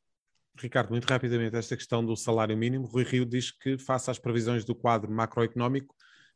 Ricardo, 0.57 0.91
muito 0.91 1.05
rapidamente, 1.05 1.57
esta 1.57 1.77
questão 1.77 2.05
do 2.05 2.17
salário 2.17 2.57
mínimo. 2.57 2.87
Rui 2.87 3.05
Rio 3.05 3.27
diz 3.27 3.51
que, 3.51 3.79
face 3.79 4.11
às 4.11 4.19
previsões 4.19 4.65
do 4.65 4.75
quadro 4.75 5.11
macroeconómico, 5.11 5.95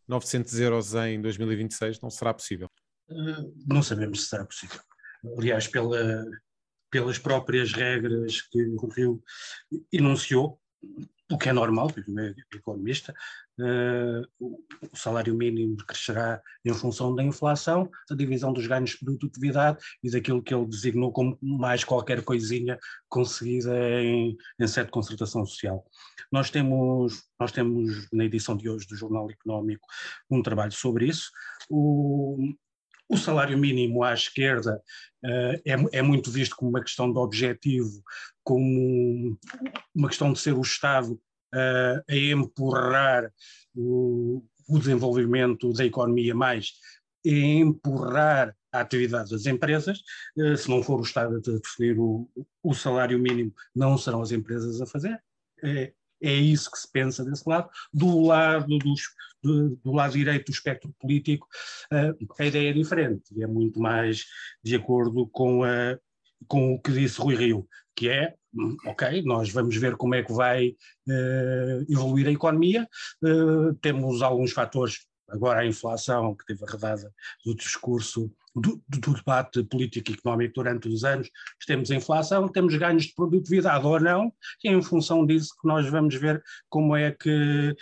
900 0.09 0.59
euros 0.61 0.95
em 0.95 1.21
2026 1.21 2.01
não 2.01 2.11
será 2.11 2.33
possível. 2.33 2.69
não 3.67 3.83
sabemos 3.83 4.23
se 4.23 4.29
será 4.29 4.45
possível. 4.45 4.81
Aliás, 5.37 5.69
pela, 5.69 6.25
pelas 6.91 7.19
próprias 7.19 7.73
regras 7.73 8.41
que 8.43 8.61
o 8.63 8.89
Rio 8.89 9.23
enunciou, 9.93 10.61
o 11.31 11.37
que 11.37 11.49
é 11.49 11.53
normal, 11.53 11.89
porque 11.89 12.11
é 12.19 12.57
economista, 12.57 13.15
uh, 13.59 14.27
o 14.41 14.97
salário 14.97 15.35
mínimo 15.35 15.77
crescerá 15.77 16.41
em 16.65 16.73
função 16.73 17.15
da 17.15 17.23
inflação, 17.23 17.91
a 18.11 18.15
divisão 18.15 18.53
dos 18.53 18.67
ganhos 18.67 18.91
de 18.91 18.99
produtividade 18.99 19.79
e 20.03 20.11
daquilo 20.11 20.43
que 20.43 20.55
ele 20.55 20.67
designou 20.67 21.13
como 21.13 21.39
mais 21.43 21.85
qualquer 21.85 22.23
coisinha 22.23 22.79
conseguida 23.09 23.75
em, 24.03 24.37
em 24.59 24.67
sede 24.67 24.87
de 24.87 24.93
concertação 24.93 25.45
social. 25.45 25.85
Nós 26.33 26.51
temos, 26.51 27.25
nós 27.39 27.53
temos 27.53 28.09
na 28.13 28.25
edição 28.25 28.57
de 28.57 28.69
hoje 28.69 28.87
do 28.87 28.97
Jornal 28.97 29.31
Económico 29.31 29.87
um 30.31 30.43
trabalho 30.43 30.73
sobre 30.73 31.07
isso. 31.07 31.31
O, 31.69 32.55
o 33.09 33.17
salário 33.17 33.57
mínimo 33.57 34.05
à 34.05 34.13
esquerda 34.13 34.83
uh, 35.25 35.61
é, 35.65 35.99
é, 35.99 36.03
muito 36.03 36.31
visto 36.31 36.55
como 36.55 36.71
uma 36.71 36.83
questão 36.83 37.11
de 37.13 37.19
objetivo, 37.19 38.03
como 38.45 39.39
uma 39.95 40.09
questão 40.09 40.33
de 40.33 40.39
ser 40.39 40.53
o 40.53 40.61
Estado 40.61 41.13
uh, 41.55 42.03
a 42.09 42.17
empurrar 42.17 43.33
o, 43.75 44.45
o, 44.69 44.79
desenvolvimento 44.79 45.73
da 45.73 45.85
economia 45.85 46.35
mais, 46.35 46.73
a 47.27 47.31
empurrar 47.31 48.55
a 48.73 48.81
atividade 48.81 49.31
das 49.31 49.47
empresas. 49.47 50.01
Uh, 50.37 50.57
se 50.57 50.69
não 50.69 50.83
for 50.83 51.01
o 51.01 51.05
Estado 51.05 51.37
a 51.37 51.41
definir 51.41 51.99
o, 51.99 52.29
o 52.63 52.75
salário 52.75 53.19
mínimo, 53.19 53.53
não 53.75 53.97
serão 53.97 54.21
as 54.21 54.33
empresas 54.33 54.81
a 54.81 54.87
fazer. 54.87 55.19
É, 55.65 55.93
é 56.23 56.33
isso 56.33 56.71
que 56.71 56.79
se 56.79 56.91
pensa 56.91 57.25
desse 57.25 57.49
lado. 57.49 57.69
Do 57.93 58.23
lado, 58.23 58.79
dos, 58.79 59.03
do, 59.43 59.77
do 59.77 59.93
lado 59.93 60.13
direito 60.13 60.47
do 60.47 60.55
espectro 60.55 60.95
político, 60.99 61.47
uh, 61.93 62.27
a 62.39 62.45
ideia 62.45 62.71
é 62.71 62.73
diferente 62.73 63.43
é 63.43 63.47
muito 63.47 63.81
mais 63.81 64.25
de 64.63 64.75
acordo 64.77 65.27
com, 65.29 65.65
a, 65.65 65.99
com 66.47 66.75
o 66.75 66.81
que 66.81 66.93
disse 66.93 67.21
Rui 67.21 67.35
Rio, 67.35 67.69
que 67.95 68.09
é, 68.09 68.35
hum, 68.55 68.77
ok, 68.87 69.23
nós 69.23 69.51
vamos 69.51 69.77
ver 69.77 69.97
como 69.97 70.15
é 70.15 70.23
que 70.23 70.33
vai 70.33 70.69
uh, 70.69 71.93
evoluir 71.93 72.29
a 72.29 72.33
economia, 72.33 72.89
uh, 73.23 73.75
temos 73.81 74.23
alguns 74.23 74.53
fatores 74.53 75.08
agora 75.29 75.61
a 75.61 75.67
inflação 75.67 76.35
que 76.35 76.45
teve 76.47 76.65
arredada 76.65 77.13
do 77.45 77.55
discurso, 77.55 78.31
do, 78.55 78.83
do, 78.89 79.15
debate 79.15 79.63
político 79.65 80.11
e 80.11 80.15
económico 80.15 80.55
durante 80.55 80.89
os 80.89 81.05
anos, 81.05 81.31
temos 81.67 81.91
inflação, 81.91 82.49
temos 82.49 82.75
ganhos 82.77 83.05
de 83.05 83.15
produtividade 83.15 83.87
ou 83.87 84.01
não, 84.01 84.33
e 84.65 84.69
em 84.69 84.83
função 84.83 85.25
disso 85.27 85.55
que 85.61 85.69
nós 85.69 85.89
vamos 85.89 86.15
ver 86.15 86.43
como 86.69 86.97
é 86.97 87.13
que, 87.13 87.77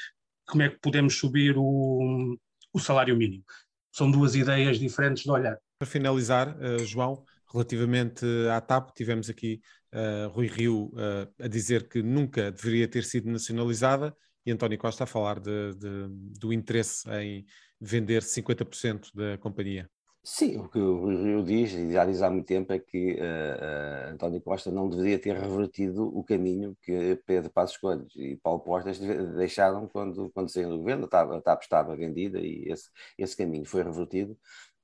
como 0.46 0.62
é 0.62 0.68
que 0.68 0.78
podemos 0.80 1.16
subir 1.16 1.56
o, 1.56 2.36
o 2.72 2.78
salário 2.78 3.16
mínimo. 3.16 3.44
São 3.92 4.10
duas 4.10 4.34
ideias 4.34 4.78
diferentes 4.78 5.22
de 5.22 5.30
olhar. 5.30 5.56
Para 5.78 5.88
finalizar, 5.88 6.56
uh, 6.56 6.84
João, 6.84 7.24
relativamente 7.52 8.26
à 8.54 8.60
TAP, 8.60 8.90
tivemos 8.94 9.30
aqui 9.30 9.60
uh, 9.94 10.28
Rui 10.28 10.46
Rio 10.46 10.86
uh, 10.94 11.32
a 11.42 11.48
dizer 11.48 11.88
que 11.88 12.02
nunca 12.02 12.50
deveria 12.50 12.88
ter 12.88 13.04
sido 13.04 13.30
nacionalizada 13.30 14.14
e 14.46 14.52
António 14.52 14.78
Costa 14.78 15.04
a 15.04 15.06
falar 15.06 15.40
de, 15.40 15.74
de, 15.74 16.06
do 16.38 16.52
interesse 16.52 17.10
em 17.10 17.44
vender 17.80 18.22
50% 18.22 19.10
da 19.12 19.36
companhia. 19.36 19.90
Sim, 20.28 20.56
o 20.56 20.68
que 20.68 20.78
o 20.78 21.06
Rio 21.06 21.44
diz, 21.44 21.72
e 21.72 21.92
já 21.92 22.04
diz 22.04 22.20
há 22.20 22.28
muito 22.28 22.46
tempo, 22.46 22.72
é 22.72 22.80
que 22.80 23.12
uh, 23.12 23.16
uh, 23.16 24.12
António 24.12 24.40
Costa 24.40 24.72
não 24.72 24.88
deveria 24.88 25.20
ter 25.20 25.36
revertido 25.36 26.04
o 26.04 26.24
caminho 26.24 26.76
que 26.82 27.14
Pedro 27.24 27.48
Passos 27.48 27.76
Coelho 27.76 28.08
e 28.16 28.36
Paulo 28.36 28.58
Postas 28.58 28.98
deixaram 28.98 29.86
quando, 29.86 30.28
quando 30.30 30.50
saíram 30.50 30.70
do 30.70 30.78
governo, 30.78 31.08
a 31.12 31.40
TAP 31.40 31.62
estava 31.62 31.94
vendida 31.94 32.40
e 32.40 32.64
esse, 32.68 32.90
esse 33.16 33.36
caminho 33.36 33.64
foi 33.64 33.84
revertido 33.84 34.36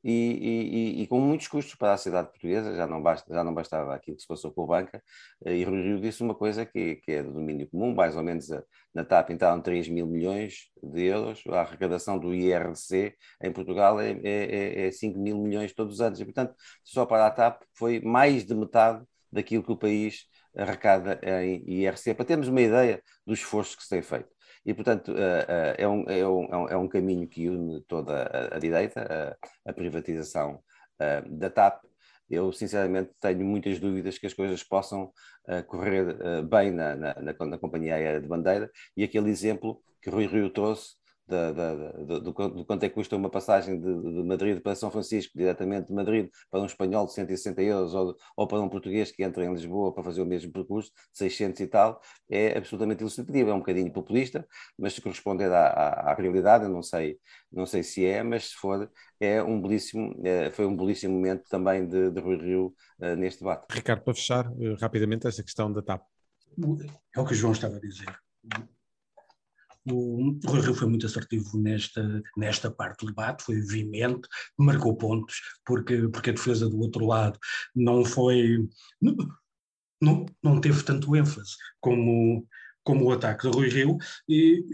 e, 0.05 0.99
e, 1.01 1.03
e, 1.03 1.07
com 1.07 1.21
muitos 1.21 1.49
custos 1.49 1.75
para 1.75 1.93
a 1.95 1.97
cidade 1.97 2.29
portuguesa, 2.31 2.75
já 2.75 2.87
não, 2.87 3.01
basta, 3.03 3.33
já 3.33 3.45
não 3.45 3.55
bastava 3.55 3.95
aquilo 3.95 4.17
que 4.17 4.23
se 4.23 4.29
passou 4.29 4.53
com 4.53 4.63
o 4.63 4.67
Banca, 4.67 5.03
eh, 5.45 5.57
e 5.57 5.65
Rui 5.65 5.83
Rio 5.83 6.01
disse 6.01 6.23
uma 6.23 6.35
coisa 6.35 6.67
que, 6.67 6.97
que 6.97 7.13
é 7.13 7.23
do 7.23 7.33
domínio 7.33 7.69
comum, 7.71 7.95
mais 7.95 8.17
ou 8.17 8.23
menos 8.23 8.51
a, 8.51 8.63
na 8.95 9.05
TAP 9.05 9.31
entraram 9.31 9.61
3 9.63 9.89
mil 9.89 10.07
milhões 10.07 10.71
de 10.83 11.05
euros, 11.05 11.43
a 11.49 11.61
arrecadação 11.61 12.19
do 12.19 12.35
IRC 12.35 13.15
em 13.43 13.53
Portugal 13.53 14.01
é, 14.01 14.13
é, 14.25 14.87
é 14.89 14.91
5 14.91 15.19
é 15.19 15.23
mil 15.23 15.39
milhões 15.39 15.73
todos 15.73 15.95
os 15.95 16.01
anos, 16.01 16.21
e 16.21 16.25
portanto, 16.25 16.55
só 16.85 17.07
para 17.07 17.27
a 17.27 17.31
TAP 17.31 17.63
foi 17.75 18.01
mais 18.01 18.45
de 18.45 18.55
metade 18.55 19.05
daquilo 19.31 19.63
que 19.63 19.73
o 19.73 19.77
país 19.77 20.27
arrecada 20.57 21.19
em 21.23 21.63
IRC, 21.67 22.15
para 22.15 22.25
termos 22.25 22.49
uma 22.49 22.61
ideia 22.61 23.03
do 23.27 23.33
esforço 23.33 23.77
que 23.77 23.83
se 23.83 23.89
tem 23.89 24.03
feito. 24.03 24.32
E, 24.65 24.73
portanto, 24.75 25.13
eh, 25.17 25.47
eh, 25.49 25.75
é 25.85 25.89
um, 25.89 26.05
é 26.09 26.29
um, 26.29 26.69
é 26.69 26.77
um 26.77 26.89
caminho 26.89 27.27
que 27.29 27.49
une 27.49 27.83
toda 27.83 28.23
a, 28.23 28.57
a 28.57 28.59
direita, 28.59 29.37
a, 29.67 29.71
a 29.71 29.73
privatização 29.73 30.63
eh, 31.01 31.23
da 31.27 31.51
TAP. 31.51 31.85
Eu, 32.31 32.53
sinceramente, 32.53 33.11
tenho 33.21 33.45
muitas 33.45 33.79
dúvidas 33.81 34.19
que 34.19 34.27
as 34.27 34.33
coisas 34.35 34.63
possam 34.63 35.13
correr 35.67 36.17
bem 36.45 36.71
na, 36.71 36.95
na, 36.97 37.15
na, 37.21 37.59
companhia 37.59 37.97
aérea 37.97 38.21
de 38.21 38.29
bandeira. 38.29 38.71
E 38.97 39.05
aquele 39.05 39.29
exemplo 39.29 39.83
que 40.01 40.09
Rui 40.09 40.27
Rio 40.27 40.49
trouxe 40.49 40.95
da, 41.33 41.53
da, 41.53 41.93
do, 41.93 42.21
do, 42.21 42.65
quanto 42.65 42.85
é 42.85 42.89
que 42.89 42.95
custa 42.95 43.17
uma 43.17 43.31
passagem 43.31 43.81
de, 43.81 43.87
de, 43.87 44.23
Madrid 44.23 44.61
para 44.61 44.75
São 44.75 44.91
Francisco, 44.91 45.33
diretamente 45.35 45.89
de 45.89 45.95
Madrid 45.95 46.29
para 46.51 46.61
um 46.61 46.67
espanhol 46.67 47.07
de 47.07 47.15
160 47.15 47.63
euros, 47.63 47.95
ou, 47.95 48.15
ou, 48.37 48.47
para 48.47 48.61
um 48.61 48.69
português 48.69 49.11
que 49.11 49.23
entra 49.23 49.45
em 49.45 49.53
Lisboa 49.53 49.95
para 49.95 50.05
fazer 50.05 50.21
o 50.21 50.27
mesmo 50.27 50.53
percurso, 50.53 50.93
600 51.13 51.61
e 51.61 51.67
tal, 51.67 52.01
é 52.31 52.59
absolutamente 52.59 53.01
ilustrativo. 53.01 53.51
É 53.51 53.55
um 53.55 53.61
bocadinho 53.61 53.91
populista, 53.93 54.47
mas 54.79 54.93
se 54.93 55.01
corresponder 55.01 55.51
à, 55.51 55.67
à, 55.67 56.11
à, 56.11 56.15
realidade, 56.15 56.65
eu 56.65 56.71
não 56.71 56.83
sei, 56.83 57.19
não 57.51 57.65
sei 57.65 57.83
se 57.83 58.05
é, 58.05 58.23
mas 58.23 58.51
se 58.51 58.55
for, 58.57 58.91
é 59.19 59.43
um 59.43 59.61
belíssimo, 59.61 60.15
é, 60.25 60.51
foi 60.51 60.67
um 60.67 60.77
belíssimo 60.77 61.15
momento 61.15 61.45
também 61.49 61.87
de, 61.87 62.11
de 62.11 62.21
Rui 62.21 62.37
Rio 62.37 62.75
uh, 63.01 63.17
neste 63.17 63.41
debate. 63.41 63.67
Ricardo, 63.71 64.03
para 64.03 64.15
fechar 64.15 64.51
uh, 64.51 64.75
rapidamente 64.81 65.27
esta 65.27 65.43
questão 65.43 65.73
da 65.73 65.81
TAP. 65.81 66.03
É 67.17 67.21
o 67.21 67.25
que 67.25 67.33
o 67.33 67.35
João 67.35 67.53
estava 67.53 67.77
a 67.77 67.81
dizer 67.81 68.05
o 69.91 70.39
Rui 70.47 70.61
Rio 70.61 70.75
foi 70.75 70.89
muito 70.89 71.07
assertivo 71.07 71.59
nesta, 71.59 72.23
nesta 72.37 72.71
parte 72.71 73.01
do 73.01 73.07
debate, 73.07 73.43
foi 73.43 73.61
veemente, 73.61 74.29
marcou 74.57 74.97
pontos, 74.97 75.41
porque, 75.65 76.09
porque 76.09 76.31
a 76.31 76.35
defesa 76.35 76.69
do 76.69 76.79
outro 76.79 77.07
lado 77.07 77.39
não 77.75 78.05
foi. 78.05 78.69
Não, 80.01 80.27
não 80.43 80.61
teve 80.61 80.83
tanto 80.83 81.15
ênfase 81.15 81.53
como, 81.81 82.47
como 82.83 83.05
o 83.05 83.13
ataque 83.13 83.49
de 83.49 83.57
Rui 83.57 83.69
Rio, 83.69 83.97
e, 84.29 84.65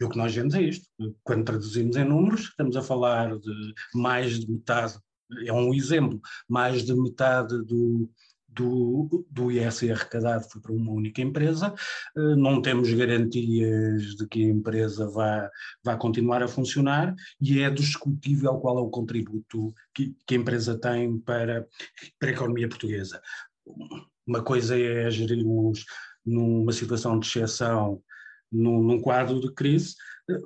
e 0.00 0.04
o 0.04 0.08
que 0.10 0.18
nós 0.18 0.34
vemos 0.34 0.54
é 0.54 0.62
isto. 0.62 0.86
Quando 1.22 1.44
traduzimos 1.44 1.96
em 1.96 2.04
números, 2.04 2.42
estamos 2.42 2.76
a 2.76 2.82
falar 2.82 3.38
de 3.38 3.74
mais 3.94 4.38
de 4.40 4.50
metade, 4.50 4.98
é 5.46 5.52
um 5.52 5.72
exemplo, 5.72 6.20
mais 6.48 6.84
de 6.84 6.94
metade 6.94 7.64
do, 7.64 8.10
do, 8.56 9.26
do 9.30 9.50
ISR 9.50 9.92
arrecadado 9.92 10.44
foi 10.50 10.60
para 10.60 10.72
uma 10.72 10.90
única 10.92 11.20
empresa, 11.20 11.74
eh, 12.16 12.36
não 12.36 12.62
temos 12.62 12.92
garantias 12.92 14.16
de 14.16 14.26
que 14.26 14.44
a 14.44 14.48
empresa 14.48 15.08
vá, 15.08 15.50
vá 15.84 15.96
continuar 15.96 16.42
a 16.42 16.48
funcionar 16.48 17.14
e 17.40 17.60
é 17.60 17.70
discutível 17.70 18.58
qual 18.58 18.78
é 18.78 18.80
o 18.80 18.90
contributo 18.90 19.74
que, 19.94 20.16
que 20.26 20.34
a 20.34 20.38
empresa 20.38 20.78
tem 20.78 21.18
para, 21.18 21.66
para 22.18 22.30
a 22.30 22.32
economia 22.32 22.68
portuguesa. 22.68 23.20
Uma 24.26 24.42
coisa 24.42 24.78
é 24.78 25.10
gerirmos 25.10 25.84
numa 26.24 26.72
situação 26.72 27.20
de 27.20 27.26
exceção, 27.26 28.02
num, 28.50 28.82
num 28.82 29.00
quadro 29.00 29.38
de 29.38 29.52
crise, 29.52 29.94
eh, 30.30 30.40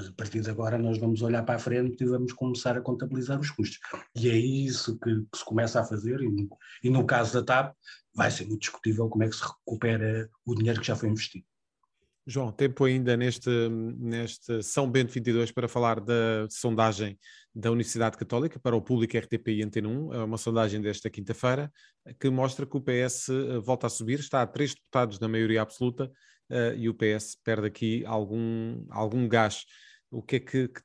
mas 0.00 0.08
a 0.08 0.12
partir 0.12 0.40
de 0.40 0.50
agora 0.50 0.78
nós 0.78 0.96
vamos 0.98 1.20
olhar 1.20 1.42
para 1.44 1.56
a 1.56 1.58
frente 1.58 2.02
e 2.02 2.06
vamos 2.06 2.32
começar 2.32 2.76
a 2.76 2.80
contabilizar 2.80 3.38
os 3.38 3.50
custos. 3.50 3.78
E 4.16 4.30
é 4.30 4.36
isso 4.36 4.98
que, 4.98 5.14
que 5.14 5.38
se 5.38 5.44
começa 5.44 5.80
a 5.80 5.84
fazer, 5.84 6.20
e, 6.22 6.48
e, 6.82 6.90
no 6.90 7.04
caso 7.04 7.34
da 7.34 7.44
TAP 7.44 7.76
vai 8.14 8.30
ser 8.30 8.46
muito 8.46 8.62
discutível 8.62 9.08
como 9.08 9.24
é 9.24 9.28
que 9.28 9.36
se 9.36 9.42
recupera 9.42 10.28
o 10.46 10.54
dinheiro 10.54 10.80
que 10.80 10.86
já 10.86 10.96
foi 10.96 11.10
investido. 11.10 11.44
João, 12.26 12.52
tempo 12.52 12.84
ainda 12.84 13.16
neste, 13.16 13.50
neste 13.98 14.62
São 14.62 14.88
Bento 14.88 15.12
22 15.12 15.50
para 15.50 15.66
falar 15.66 16.00
da 16.00 16.46
sondagem 16.48 17.18
da 17.54 17.70
Universidade 17.70 18.16
Católica 18.16 18.58
para 18.60 18.76
o 18.76 18.82
público 18.82 19.16
RTP 19.16 19.62
Antena 19.64 19.88
1, 19.88 20.14
é 20.14 20.24
uma 20.24 20.38
sondagem 20.38 20.80
desta 20.80 21.10
quinta-feira, 21.10 21.72
que 22.20 22.30
mostra 22.30 22.66
que 22.66 22.76
o 22.76 22.80
PS 22.80 23.30
eh, 23.30 23.58
volta 23.58 23.88
a 23.88 23.90
subir, 23.90 24.20
está 24.20 24.42
a 24.42 24.46
três 24.46 24.74
deputados 24.74 25.18
na 25.18 25.26
maioria 25.26 25.62
absoluta, 25.62 26.10
uh, 26.50 26.74
e 26.76 26.88
o 26.88 26.94
PS 26.94 27.36
perde 27.42 27.66
aqui 27.66 28.04
algum, 28.04 28.84
algum 28.90 29.28
gás. 29.28 29.64
O 30.10 30.22
que 30.22 30.36
é 30.36 30.40
que, 30.40 30.68
que 30.68 30.82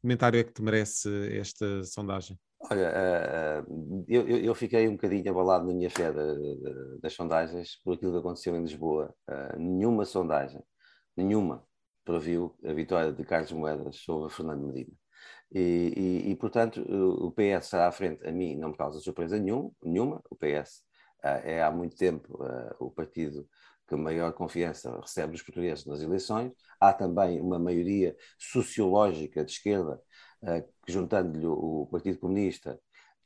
comentário 0.00 0.38
é 0.38 0.44
que 0.44 0.52
te 0.52 0.62
merece 0.62 1.08
esta 1.36 1.82
sondagem? 1.82 2.38
Olha, 2.70 2.92
uh, 3.66 4.04
eu, 4.08 4.26
eu, 4.26 4.54
fiquei 4.54 4.88
um 4.88 4.92
bocadinho 4.92 5.30
abalado 5.30 5.66
na 5.66 5.72
minha 5.72 5.90
fé 5.90 6.12
das 7.00 7.12
sondagens 7.12 7.80
por 7.84 7.94
aquilo 7.94 8.12
que 8.12 8.18
aconteceu 8.18 8.54
em 8.56 8.62
Lisboa. 8.62 9.14
Uh, 9.28 9.58
nenhuma 9.58 10.04
sondagem, 10.04 10.62
nenhuma, 11.16 11.64
previu 12.04 12.56
a 12.64 12.72
vitória 12.72 13.12
de 13.12 13.24
Carlos 13.24 13.52
Moedas 13.52 13.96
sobre 13.96 14.32
Fernando 14.32 14.66
Medina. 14.66 14.92
E, 15.52 15.92
e, 15.96 16.30
e, 16.30 16.36
portanto, 16.36 16.80
o 16.80 17.32
PS 17.32 17.64
está 17.64 17.88
à 17.88 17.92
frente, 17.92 18.26
a 18.26 18.30
mim 18.30 18.56
não 18.56 18.70
me 18.70 18.76
causa 18.76 19.00
surpresa 19.00 19.38
nenhum, 19.38 19.72
nenhuma. 19.82 20.22
O 20.30 20.36
PS 20.36 20.84
é 21.22 21.62
há 21.62 21.70
muito 21.70 21.96
tempo 21.96 22.38
o 22.78 22.90
partido 22.90 23.48
que 23.88 23.96
maior 23.96 24.32
confiança 24.32 24.94
recebe 25.00 25.32
dos 25.32 25.42
portugueses 25.42 25.86
nas 25.86 26.00
eleições. 26.00 26.52
Há 26.78 26.92
também 26.92 27.40
uma 27.40 27.58
maioria 27.58 28.14
sociológica 28.38 29.44
de 29.44 29.52
esquerda 29.52 30.00
que 30.86 30.92
juntando-lhe 30.92 31.46
o 31.46 31.88
Partido 31.90 32.18
Comunista 32.18 32.78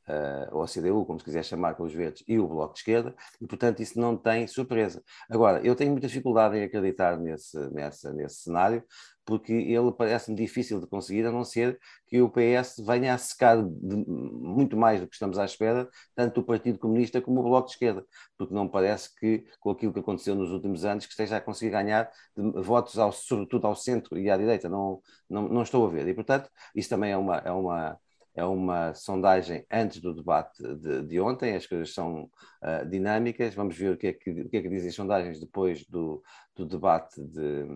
uh, 0.09 0.57
ou 0.57 0.63
a 0.63 0.67
CDU, 0.67 1.05
como 1.05 1.19
se 1.19 1.25
quiser 1.25 1.45
chamar, 1.45 1.75
com 1.75 1.85
os 1.85 1.93
verdes, 1.93 2.25
e 2.27 2.39
o 2.39 2.47
Bloco 2.47 2.75
de 2.75 2.81
Esquerda, 2.81 3.15
e 3.41 3.47
portanto 3.47 3.81
isso 3.81 3.99
não 3.99 4.17
tem 4.17 4.47
surpresa. 4.47 5.03
Agora, 5.31 5.65
eu 5.65 5.75
tenho 5.75 5.93
muita 5.93 6.07
dificuldade 6.07 6.57
em 6.57 6.65
acreditar 6.65 7.19
nesse, 7.19 7.59
nessa, 7.71 8.13
nesse 8.13 8.37
cenário, 8.37 8.85
porque 9.25 9.53
ele 9.53 9.93
parece-me 9.93 10.37
difícil 10.37 10.81
de 10.81 10.87
conseguir, 10.87 11.25
a 11.27 11.33
não 11.33 11.45
ser 11.45 11.79
que 12.07 12.21
o 12.21 12.29
PS 12.29 12.83
venha 12.85 13.15
a 13.15 13.19
secar 13.19 13.63
de, 13.63 13.97
muito 14.07 14.77
mais 14.77 15.01
do 15.01 15.07
que 15.07 15.15
estamos 15.15 15.39
à 15.39 15.45
espera, 15.45 15.89
tanto 16.15 16.41
o 16.41 16.45
Partido 16.45 16.79
Comunista 16.79 17.21
como 17.21 17.41
o 17.41 17.43
Bloco 17.45 17.69
de 17.69 17.75
Esquerda, 17.75 18.05
porque 18.37 18.55
não 18.55 18.69
parece 18.69 19.15
que, 19.19 19.45
com 19.61 19.71
aquilo 19.71 19.93
que 19.93 20.01
aconteceu 20.01 20.35
nos 20.35 20.51
últimos 20.51 20.85
anos, 20.85 21.07
que 21.07 21.13
esteja 21.13 21.37
a 21.37 21.41
conseguir 21.41 21.71
ganhar 21.71 22.11
votos, 22.37 22.99
ao, 22.99 23.13
sobretudo 23.13 23.67
ao 23.67 23.77
centro 23.77 24.19
e 24.19 24.31
à 24.31 24.37
direita, 24.37 24.69
não, 24.69 25.01
não, 25.29 25.49
não 25.49 25.63
estou 25.63 25.87
a 25.87 25.91
ver. 25.91 26.09
E, 26.09 26.15
portanto, 26.15 26.51
isso 26.75 26.89
também 26.89 27.13
é 27.13 27.17
uma, 27.17 27.39
é 27.39 27.53
uma, 27.53 27.99
é 28.35 28.45
uma 28.45 28.95
sondagem 28.95 29.65
antes 29.71 30.01
do 30.01 30.15
debate 30.15 30.63
de, 30.77 31.03
de 31.03 31.21
ontem, 31.21 31.55
as 31.55 31.67
coisas 31.67 31.93
são 31.95 32.25
uh, 32.63 32.89
dinâmicas, 32.89 33.55
vamos 33.55 33.77
ver 33.77 33.93
o 33.93 33.97
que, 33.97 34.09
é 34.09 34.13
que, 34.13 34.31
o 34.31 34.49
que 34.49 34.57
é 34.57 34.63
que 34.63 34.69
dizem 34.69 34.89
as 34.89 34.95
sondagens 34.95 35.39
depois 35.39 35.87
do, 35.87 36.23
do 36.57 36.67
debate 36.67 37.23
de, 37.23 37.67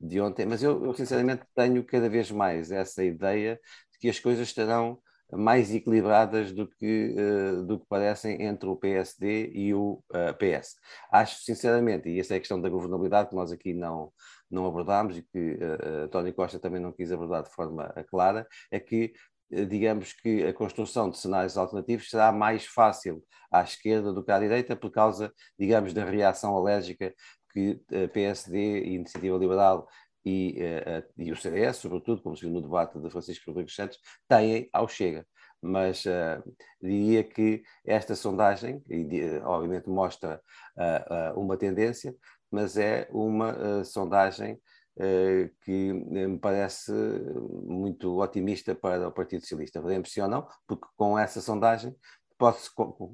de 0.00 0.20
ontem, 0.20 0.46
mas 0.46 0.62
eu, 0.62 0.84
eu, 0.84 0.94
sinceramente 0.94 1.44
tenho 1.54 1.84
cada 1.84 2.08
vez 2.08 2.30
mais 2.30 2.70
essa 2.70 3.02
ideia 3.04 3.60
de 3.92 3.98
que 3.98 4.08
as 4.08 4.20
coisas 4.20 4.48
estarão 4.48 5.00
mais 5.32 5.74
equilibradas 5.74 6.52
do 6.52 6.66
que, 6.66 7.14
uh, 7.18 7.62
do 7.64 7.78
que 7.78 7.86
parecem 7.86 8.42
entre 8.42 8.68
o 8.68 8.76
PSD 8.76 9.50
e 9.52 9.74
o 9.74 10.02
uh, 10.10 10.34
PS. 10.38 10.76
Acho 11.12 11.42
sinceramente, 11.42 12.08
e 12.08 12.18
essa 12.18 12.34
é 12.34 12.36
a 12.36 12.40
questão 12.40 12.60
da 12.60 12.68
governabilidade 12.68 13.28
que 13.28 13.34
nós 13.34 13.52
aqui 13.52 13.74
não, 13.74 14.10
não 14.50 14.66
abordámos 14.66 15.18
e 15.18 15.22
que 15.22 15.54
uh, 15.54 16.04
António 16.04 16.32
Costa 16.32 16.58
também 16.58 16.80
não 16.80 16.92
quis 16.92 17.12
abordar 17.12 17.42
de 17.42 17.50
forma 17.50 17.92
clara, 18.08 18.46
é 18.70 18.80
que 18.80 19.12
eh, 19.50 19.64
digamos 19.64 20.12
que 20.12 20.44
a 20.44 20.52
construção 20.52 21.10
de 21.10 21.18
cenários 21.18 21.56
alternativos 21.56 22.10
será 22.10 22.30
mais 22.32 22.66
fácil 22.66 23.22
à 23.50 23.62
esquerda 23.62 24.12
do 24.12 24.22
que 24.24 24.30
à 24.30 24.38
direita 24.38 24.76
por 24.76 24.90
causa, 24.90 25.32
digamos, 25.58 25.92
da 25.92 26.04
reação 26.04 26.56
alérgica 26.56 27.14
que 27.58 27.80
eh, 27.90 28.06
PSD 28.06 28.80
e 28.80 28.94
Iniciativa 28.94 29.36
Liberal 29.36 29.88
e, 30.24 30.58
uh, 30.60 31.12
e 31.16 31.32
o 31.32 31.36
CDS, 31.36 31.78
sobretudo, 31.78 32.22
como 32.22 32.36
se 32.36 32.42
viu 32.42 32.52
no 32.52 32.60
debate 32.60 32.98
de 32.98 33.10
Francisco 33.10 33.50
Rodrigues 33.50 33.74
Santos, 33.74 33.98
têm 34.28 34.68
ao 34.72 34.86
Chega. 34.86 35.26
Mas 35.60 36.04
uh, 36.04 36.42
diria 36.80 37.24
que 37.24 37.62
esta 37.84 38.14
sondagem, 38.14 38.82
obviamente, 39.44 39.88
mostra 39.88 40.40
uh, 40.76 41.40
uma 41.40 41.56
tendência, 41.56 42.14
mas 42.50 42.76
é 42.76 43.08
uma 43.10 43.84
sondagem 43.84 44.60
eh, 45.00 45.50
que 45.62 45.90
eh, 45.90 46.26
me 46.26 46.38
parece 46.38 46.92
muito 46.92 48.20
otimista 48.20 48.74
para 48.74 49.06
o 49.06 49.12
Partido 49.12 49.42
Socialista. 49.42 49.80
Veremos 49.80 50.12
se 50.12 50.20
ou 50.20 50.26
não, 50.26 50.48
porque 50.66 50.86
com 50.96 51.16
essa 51.16 51.40
sondagem 51.40 51.94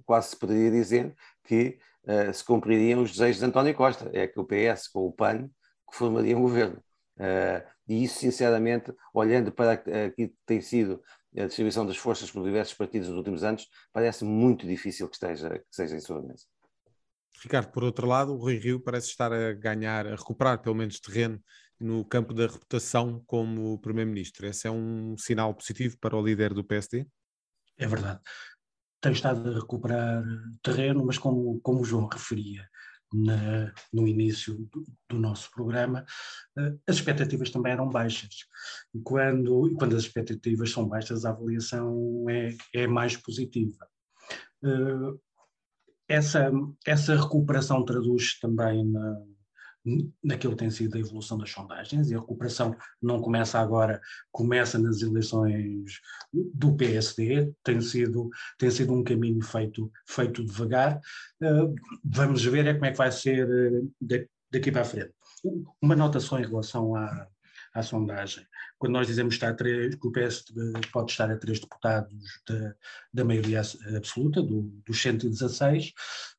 quase 0.06 0.28
se 0.30 0.36
poderia 0.36 0.70
dizer 0.70 1.14
que 1.44 1.78
uh, 2.06 2.32
se 2.32 2.44
cumpririam 2.44 3.02
os 3.02 3.12
desejos 3.12 3.38
de 3.38 3.44
António 3.44 3.74
Costa, 3.74 4.10
é 4.12 4.26
que 4.26 4.38
o 4.38 4.44
PS 4.44 4.88
com 4.88 5.06
o 5.06 5.12
PAN 5.12 5.48
que 5.90 5.96
formariam 5.96 6.38
um 6.38 6.42
governo. 6.42 6.82
Uh, 7.16 7.64
e 7.86 8.04
isso, 8.04 8.18
sinceramente, 8.18 8.92
olhando 9.12 9.52
para 9.52 9.72
aquilo 9.72 10.30
que 10.30 10.34
tem 10.46 10.60
sido 10.60 11.02
a 11.36 11.46
distribuição 11.46 11.84
das 11.84 11.96
forças 11.96 12.30
por 12.30 12.44
diversos 12.44 12.74
partidos 12.74 13.08
nos 13.08 13.18
últimos 13.18 13.44
anos, 13.44 13.68
parece 13.92 14.24
muito 14.24 14.66
difícil 14.66 15.08
que, 15.08 15.16
esteja, 15.16 15.58
que 15.58 15.64
seja 15.70 15.96
em 15.96 16.00
sua 16.00 16.22
mesa. 16.22 16.44
Ricardo, 17.42 17.70
por 17.72 17.84
outro 17.84 18.06
lado, 18.06 18.32
o 18.32 18.38
Rui 18.38 18.56
Rio 18.56 18.80
parece 18.80 19.08
estar 19.08 19.32
a 19.32 19.52
ganhar, 19.52 20.06
a 20.06 20.14
recuperar 20.14 20.62
pelo 20.62 20.74
menos 20.74 21.00
terreno 21.00 21.42
no 21.78 22.04
campo 22.04 22.32
da 22.32 22.46
reputação 22.46 23.22
como 23.26 23.78
Primeiro-Ministro. 23.80 24.46
Esse 24.46 24.66
é 24.66 24.70
um 24.70 25.16
sinal 25.18 25.54
positivo 25.54 25.98
para 25.98 26.16
o 26.16 26.24
líder 26.24 26.54
do 26.54 26.64
PSD? 26.64 27.06
É 27.76 27.86
verdade. 27.86 28.20
Tem 29.04 29.12
estado 29.12 29.50
a 29.50 29.54
recuperar 29.56 30.24
terreno, 30.62 31.04
mas 31.04 31.18
como, 31.18 31.60
como 31.60 31.82
o 31.82 31.84
João 31.84 32.06
referia 32.06 32.66
na, 33.12 33.70
no 33.92 34.08
início 34.08 34.54
do, 34.54 34.82
do, 35.10 35.18
nosso 35.18 35.50
programa, 35.50 36.06
uh, 36.58 36.80
as 36.88 36.96
expectativas 36.96 37.50
também 37.50 37.72
eram 37.72 37.86
baixas. 37.86 38.34
E 38.94 39.00
quando, 39.00 39.68
e 39.68 39.74
quando 39.74 39.94
as 39.94 40.04
expectativas 40.04 40.70
são 40.70 40.88
baixas, 40.88 41.26
a 41.26 41.30
avaliação 41.32 42.24
é, 42.30 42.56
é 42.72 42.86
mais 42.86 43.14
positiva. 43.14 43.86
Uh, 44.64 45.20
essa, 46.08 46.50
essa 46.86 47.14
recuperação 47.14 47.84
traduz 47.84 48.38
também 48.40 48.90
na, 48.90 49.20
naquilo 50.22 50.54
que 50.54 50.60
tem 50.60 50.70
sido 50.70 50.96
a 50.96 51.00
evolução 51.00 51.36
das 51.36 51.50
sondagens, 51.50 52.10
e 52.10 52.14
a 52.14 52.18
recuperação 52.18 52.76
não 53.02 53.20
começa 53.20 53.58
agora, 53.58 54.00
começa 54.32 54.78
nas 54.78 55.02
eleições 55.02 56.00
do 56.32 56.74
PSD, 56.74 57.52
tem 57.62 57.80
sido, 57.80 58.30
tem 58.58 58.70
sido 58.70 58.94
um 58.94 59.04
caminho 59.04 59.42
feito, 59.42 59.90
feito 60.06 60.44
devagar. 60.44 61.00
Uh, 61.42 61.74
vamos 62.04 62.44
ver 62.44 62.66
é 62.66 62.74
como 62.74 62.86
é 62.86 62.92
que 62.92 62.98
vai 62.98 63.12
ser 63.12 63.46
uh, 63.46 63.92
daqui 64.50 64.72
para 64.72 64.82
a 64.82 64.86
frente. 64.86 65.12
Uma 65.80 65.94
nota 65.94 66.18
só 66.20 66.38
em 66.38 66.46
relação 66.46 66.94
à, 66.94 67.28
à 67.74 67.82
sondagem. 67.82 68.46
Quando 68.84 68.92
nós 68.92 69.06
dizemos 69.06 69.38
que, 69.38 69.54
três, 69.54 69.94
que 69.94 70.06
o 70.06 70.12
PS 70.12 70.44
pode 70.92 71.10
estar 71.10 71.30
a 71.30 71.38
três 71.38 71.58
deputados 71.58 72.12
da, 72.46 72.74
da 73.14 73.24
maioria 73.24 73.62
absoluta, 73.96 74.42
do, 74.42 74.60
dos 74.86 75.00
116, 75.00 75.94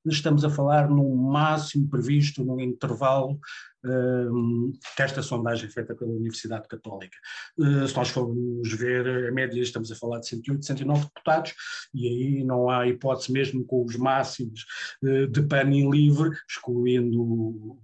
estamos 0.06 0.46
a 0.46 0.50
falar 0.52 0.88
no 0.88 1.16
máximo 1.16 1.90
previsto 1.90 2.46
no 2.46 2.62
intervalo 2.62 3.40
um, 3.84 4.72
que 4.96 5.02
esta 5.02 5.24
sondagem 5.24 5.72
feita 5.72 5.96
pela 5.96 6.12
Universidade 6.12 6.68
Católica. 6.68 7.18
Uh, 7.58 7.88
se 7.88 7.96
nós 7.96 8.10
formos 8.10 8.72
ver 8.74 9.28
a 9.28 9.32
média, 9.32 9.60
estamos 9.60 9.92
a 9.92 9.96
falar 9.96 10.20
de 10.20 10.28
108, 10.28 10.64
109 10.68 11.02
deputados, 11.02 11.52
e 11.96 12.08
aí 12.08 12.44
não 12.44 12.70
há 12.70 12.88
hipótese 12.88 13.32
mesmo 13.32 13.66
com 13.66 13.84
os 13.84 13.96
máximos 13.96 14.68
uh, 15.02 15.26
de 15.30 15.42
PAN 15.48 15.64
livre, 15.90 16.30
excluindo 16.48 17.76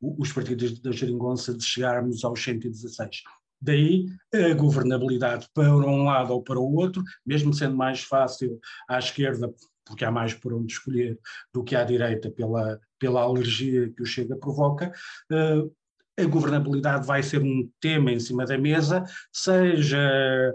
os 0.00 0.32
partidos 0.32 0.80
da 0.80 0.90
geringonça 0.90 1.54
de 1.54 1.62
chegarmos 1.62 2.24
aos 2.24 2.42
116. 2.42 3.22
Daí 3.60 4.06
a 4.32 4.54
governabilidade 4.54 5.48
para 5.52 5.68
um 5.68 6.04
lado 6.04 6.32
ou 6.32 6.42
para 6.42 6.58
o 6.58 6.74
outro, 6.74 7.02
mesmo 7.26 7.52
sendo 7.52 7.76
mais 7.76 8.02
fácil 8.02 8.58
à 8.88 8.98
esquerda, 8.98 9.52
porque 9.84 10.04
há 10.04 10.10
mais 10.10 10.34
por 10.34 10.52
onde 10.52 10.72
escolher 10.72 11.18
do 11.52 11.64
que 11.64 11.74
à 11.74 11.82
direita 11.82 12.30
pela, 12.30 12.78
pela 12.98 13.22
alergia 13.22 13.90
que 13.90 14.02
o 14.02 14.06
Chega 14.06 14.36
provoca, 14.36 14.92
uh, 15.32 15.72
a 16.18 16.24
governabilidade 16.24 17.06
vai 17.06 17.22
ser 17.22 17.42
um 17.42 17.70
tema 17.80 18.10
em 18.10 18.18
cima 18.18 18.44
da 18.44 18.58
mesa, 18.58 19.04
seja, 19.32 20.54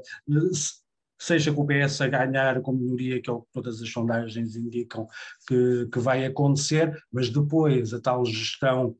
seja 1.17 1.51
o 1.51 1.65
PS 1.65 2.01
a 2.01 2.07
ganhar 2.07 2.61
com 2.61 2.73
minoria, 2.73 3.21
que 3.21 3.29
é 3.29 3.33
o 3.33 3.41
que 3.41 3.51
todas 3.53 3.81
as 3.81 3.89
sondagens 3.89 4.55
indicam 4.57 5.07
que, 5.47 5.87
que 5.91 5.99
vai 5.99 6.25
acontecer, 6.25 6.93
mas 7.11 7.29
depois 7.29 7.93
a 7.93 8.01
tal 8.01 8.25
gestão 8.25 8.95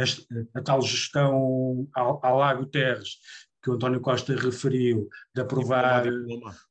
a, 0.00 0.58
a 0.58 0.62
tal 0.62 0.82
gestão 0.82 1.88
ao, 1.94 2.24
ao, 2.24 2.38
Lago 2.38 2.66
Terres, 2.66 3.16
que 3.62 3.70
o 3.70 3.74
António 3.74 4.00
Costa 4.00 4.34
referiu, 4.34 5.08
de 5.34 5.42
aprovar. 5.42 6.04
Diploma, 6.04 6.26
diploma. 6.26 6.70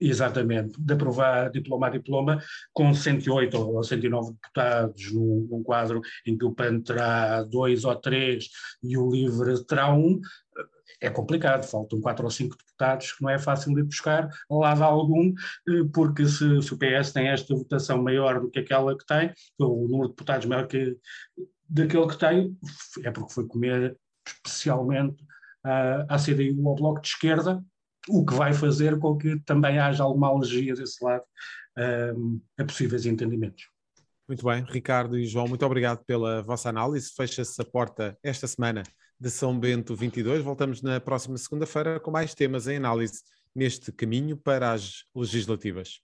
Exatamente, 0.00 0.78
de 0.78 0.92
aprovar 0.92 1.50
diploma 1.50 1.86
a 1.86 1.90
diploma, 1.90 2.42
com 2.72 2.92
108 2.92 3.56
ou 3.56 3.82
109 3.82 4.32
deputados 4.32 5.12
num, 5.12 5.46
num 5.48 5.62
quadro 5.62 6.00
em 6.26 6.36
que 6.36 6.44
o 6.44 6.52
PAN 6.52 6.80
terá 6.80 7.42
dois 7.44 7.84
ou 7.84 7.94
três 7.94 8.50
e 8.82 8.98
o 8.98 9.08
LIVRE 9.08 9.64
terá 9.64 9.94
um, 9.94 10.20
é 11.00 11.10
complicado, 11.10 11.64
faltam 11.64 12.00
quatro 12.00 12.24
ou 12.24 12.30
cinco 12.30 12.56
deputados 12.56 13.12
que 13.12 13.22
não 13.22 13.30
é 13.30 13.38
fácil 13.38 13.74
de 13.74 13.82
buscar 13.82 14.28
ao 14.48 14.58
lado 14.58 14.82
algum, 14.82 15.32
eh, 15.68 15.84
porque 15.92 16.26
se, 16.26 16.62
se, 16.62 16.74
o 16.74 16.78
PS 16.78 17.12
tem 17.12 17.28
esta 17.28 17.54
votação 17.54 18.02
maior 18.02 18.40
do 18.40 18.50
que 18.50 18.58
aquela 18.58 18.96
que 18.96 19.06
tem, 19.06 19.32
ou 19.58 19.84
o 19.84 19.88
número 19.88 20.08
de 20.08 20.14
deputados 20.14 20.46
maior 20.46 20.66
que, 20.66 20.96
daquele 21.68 22.06
que 22.06 22.18
tem, 22.18 22.56
é 23.02 23.10
porque 23.10 23.32
foi 23.32 23.46
comer 23.46 23.96
especialmente 24.26 25.22
uh, 25.64 26.06
à 26.08 26.16
CDU 26.18 26.68
ao 26.68 26.74
Bloco 26.74 27.00
de 27.00 27.08
Esquerda, 27.08 27.62
o 28.08 28.24
que 28.24 28.34
vai 28.34 28.52
fazer 28.52 28.98
com 28.98 29.16
que 29.16 29.38
também 29.40 29.78
haja 29.78 30.02
alguma 30.02 30.28
alergia 30.28 30.74
desse 30.74 31.02
lado 31.04 31.24
uh, 31.78 32.40
a 32.58 32.64
possíveis 32.64 33.06
entendimentos. 33.06 33.64
Muito 34.26 34.44
bem, 34.44 34.64
Ricardo 34.64 35.18
e 35.18 35.26
João, 35.26 35.46
muito 35.46 35.66
obrigado 35.66 36.02
pela 36.06 36.42
vossa 36.42 36.70
análise. 36.70 37.12
Fecha-se 37.14 37.60
a 37.60 37.64
porta 37.64 38.16
esta 38.22 38.46
semana 38.46 38.82
de 39.20 39.30
São 39.30 39.58
Bento 39.58 39.94
22. 39.94 40.42
Voltamos 40.42 40.80
na 40.80 40.98
próxima 40.98 41.36
segunda-feira 41.36 42.00
com 42.00 42.10
mais 42.10 42.34
temas 42.34 42.66
em 42.66 42.76
análise 42.76 43.22
neste 43.54 43.92
caminho 43.92 44.36
para 44.36 44.72
as 44.72 45.04
legislativas. 45.14 46.00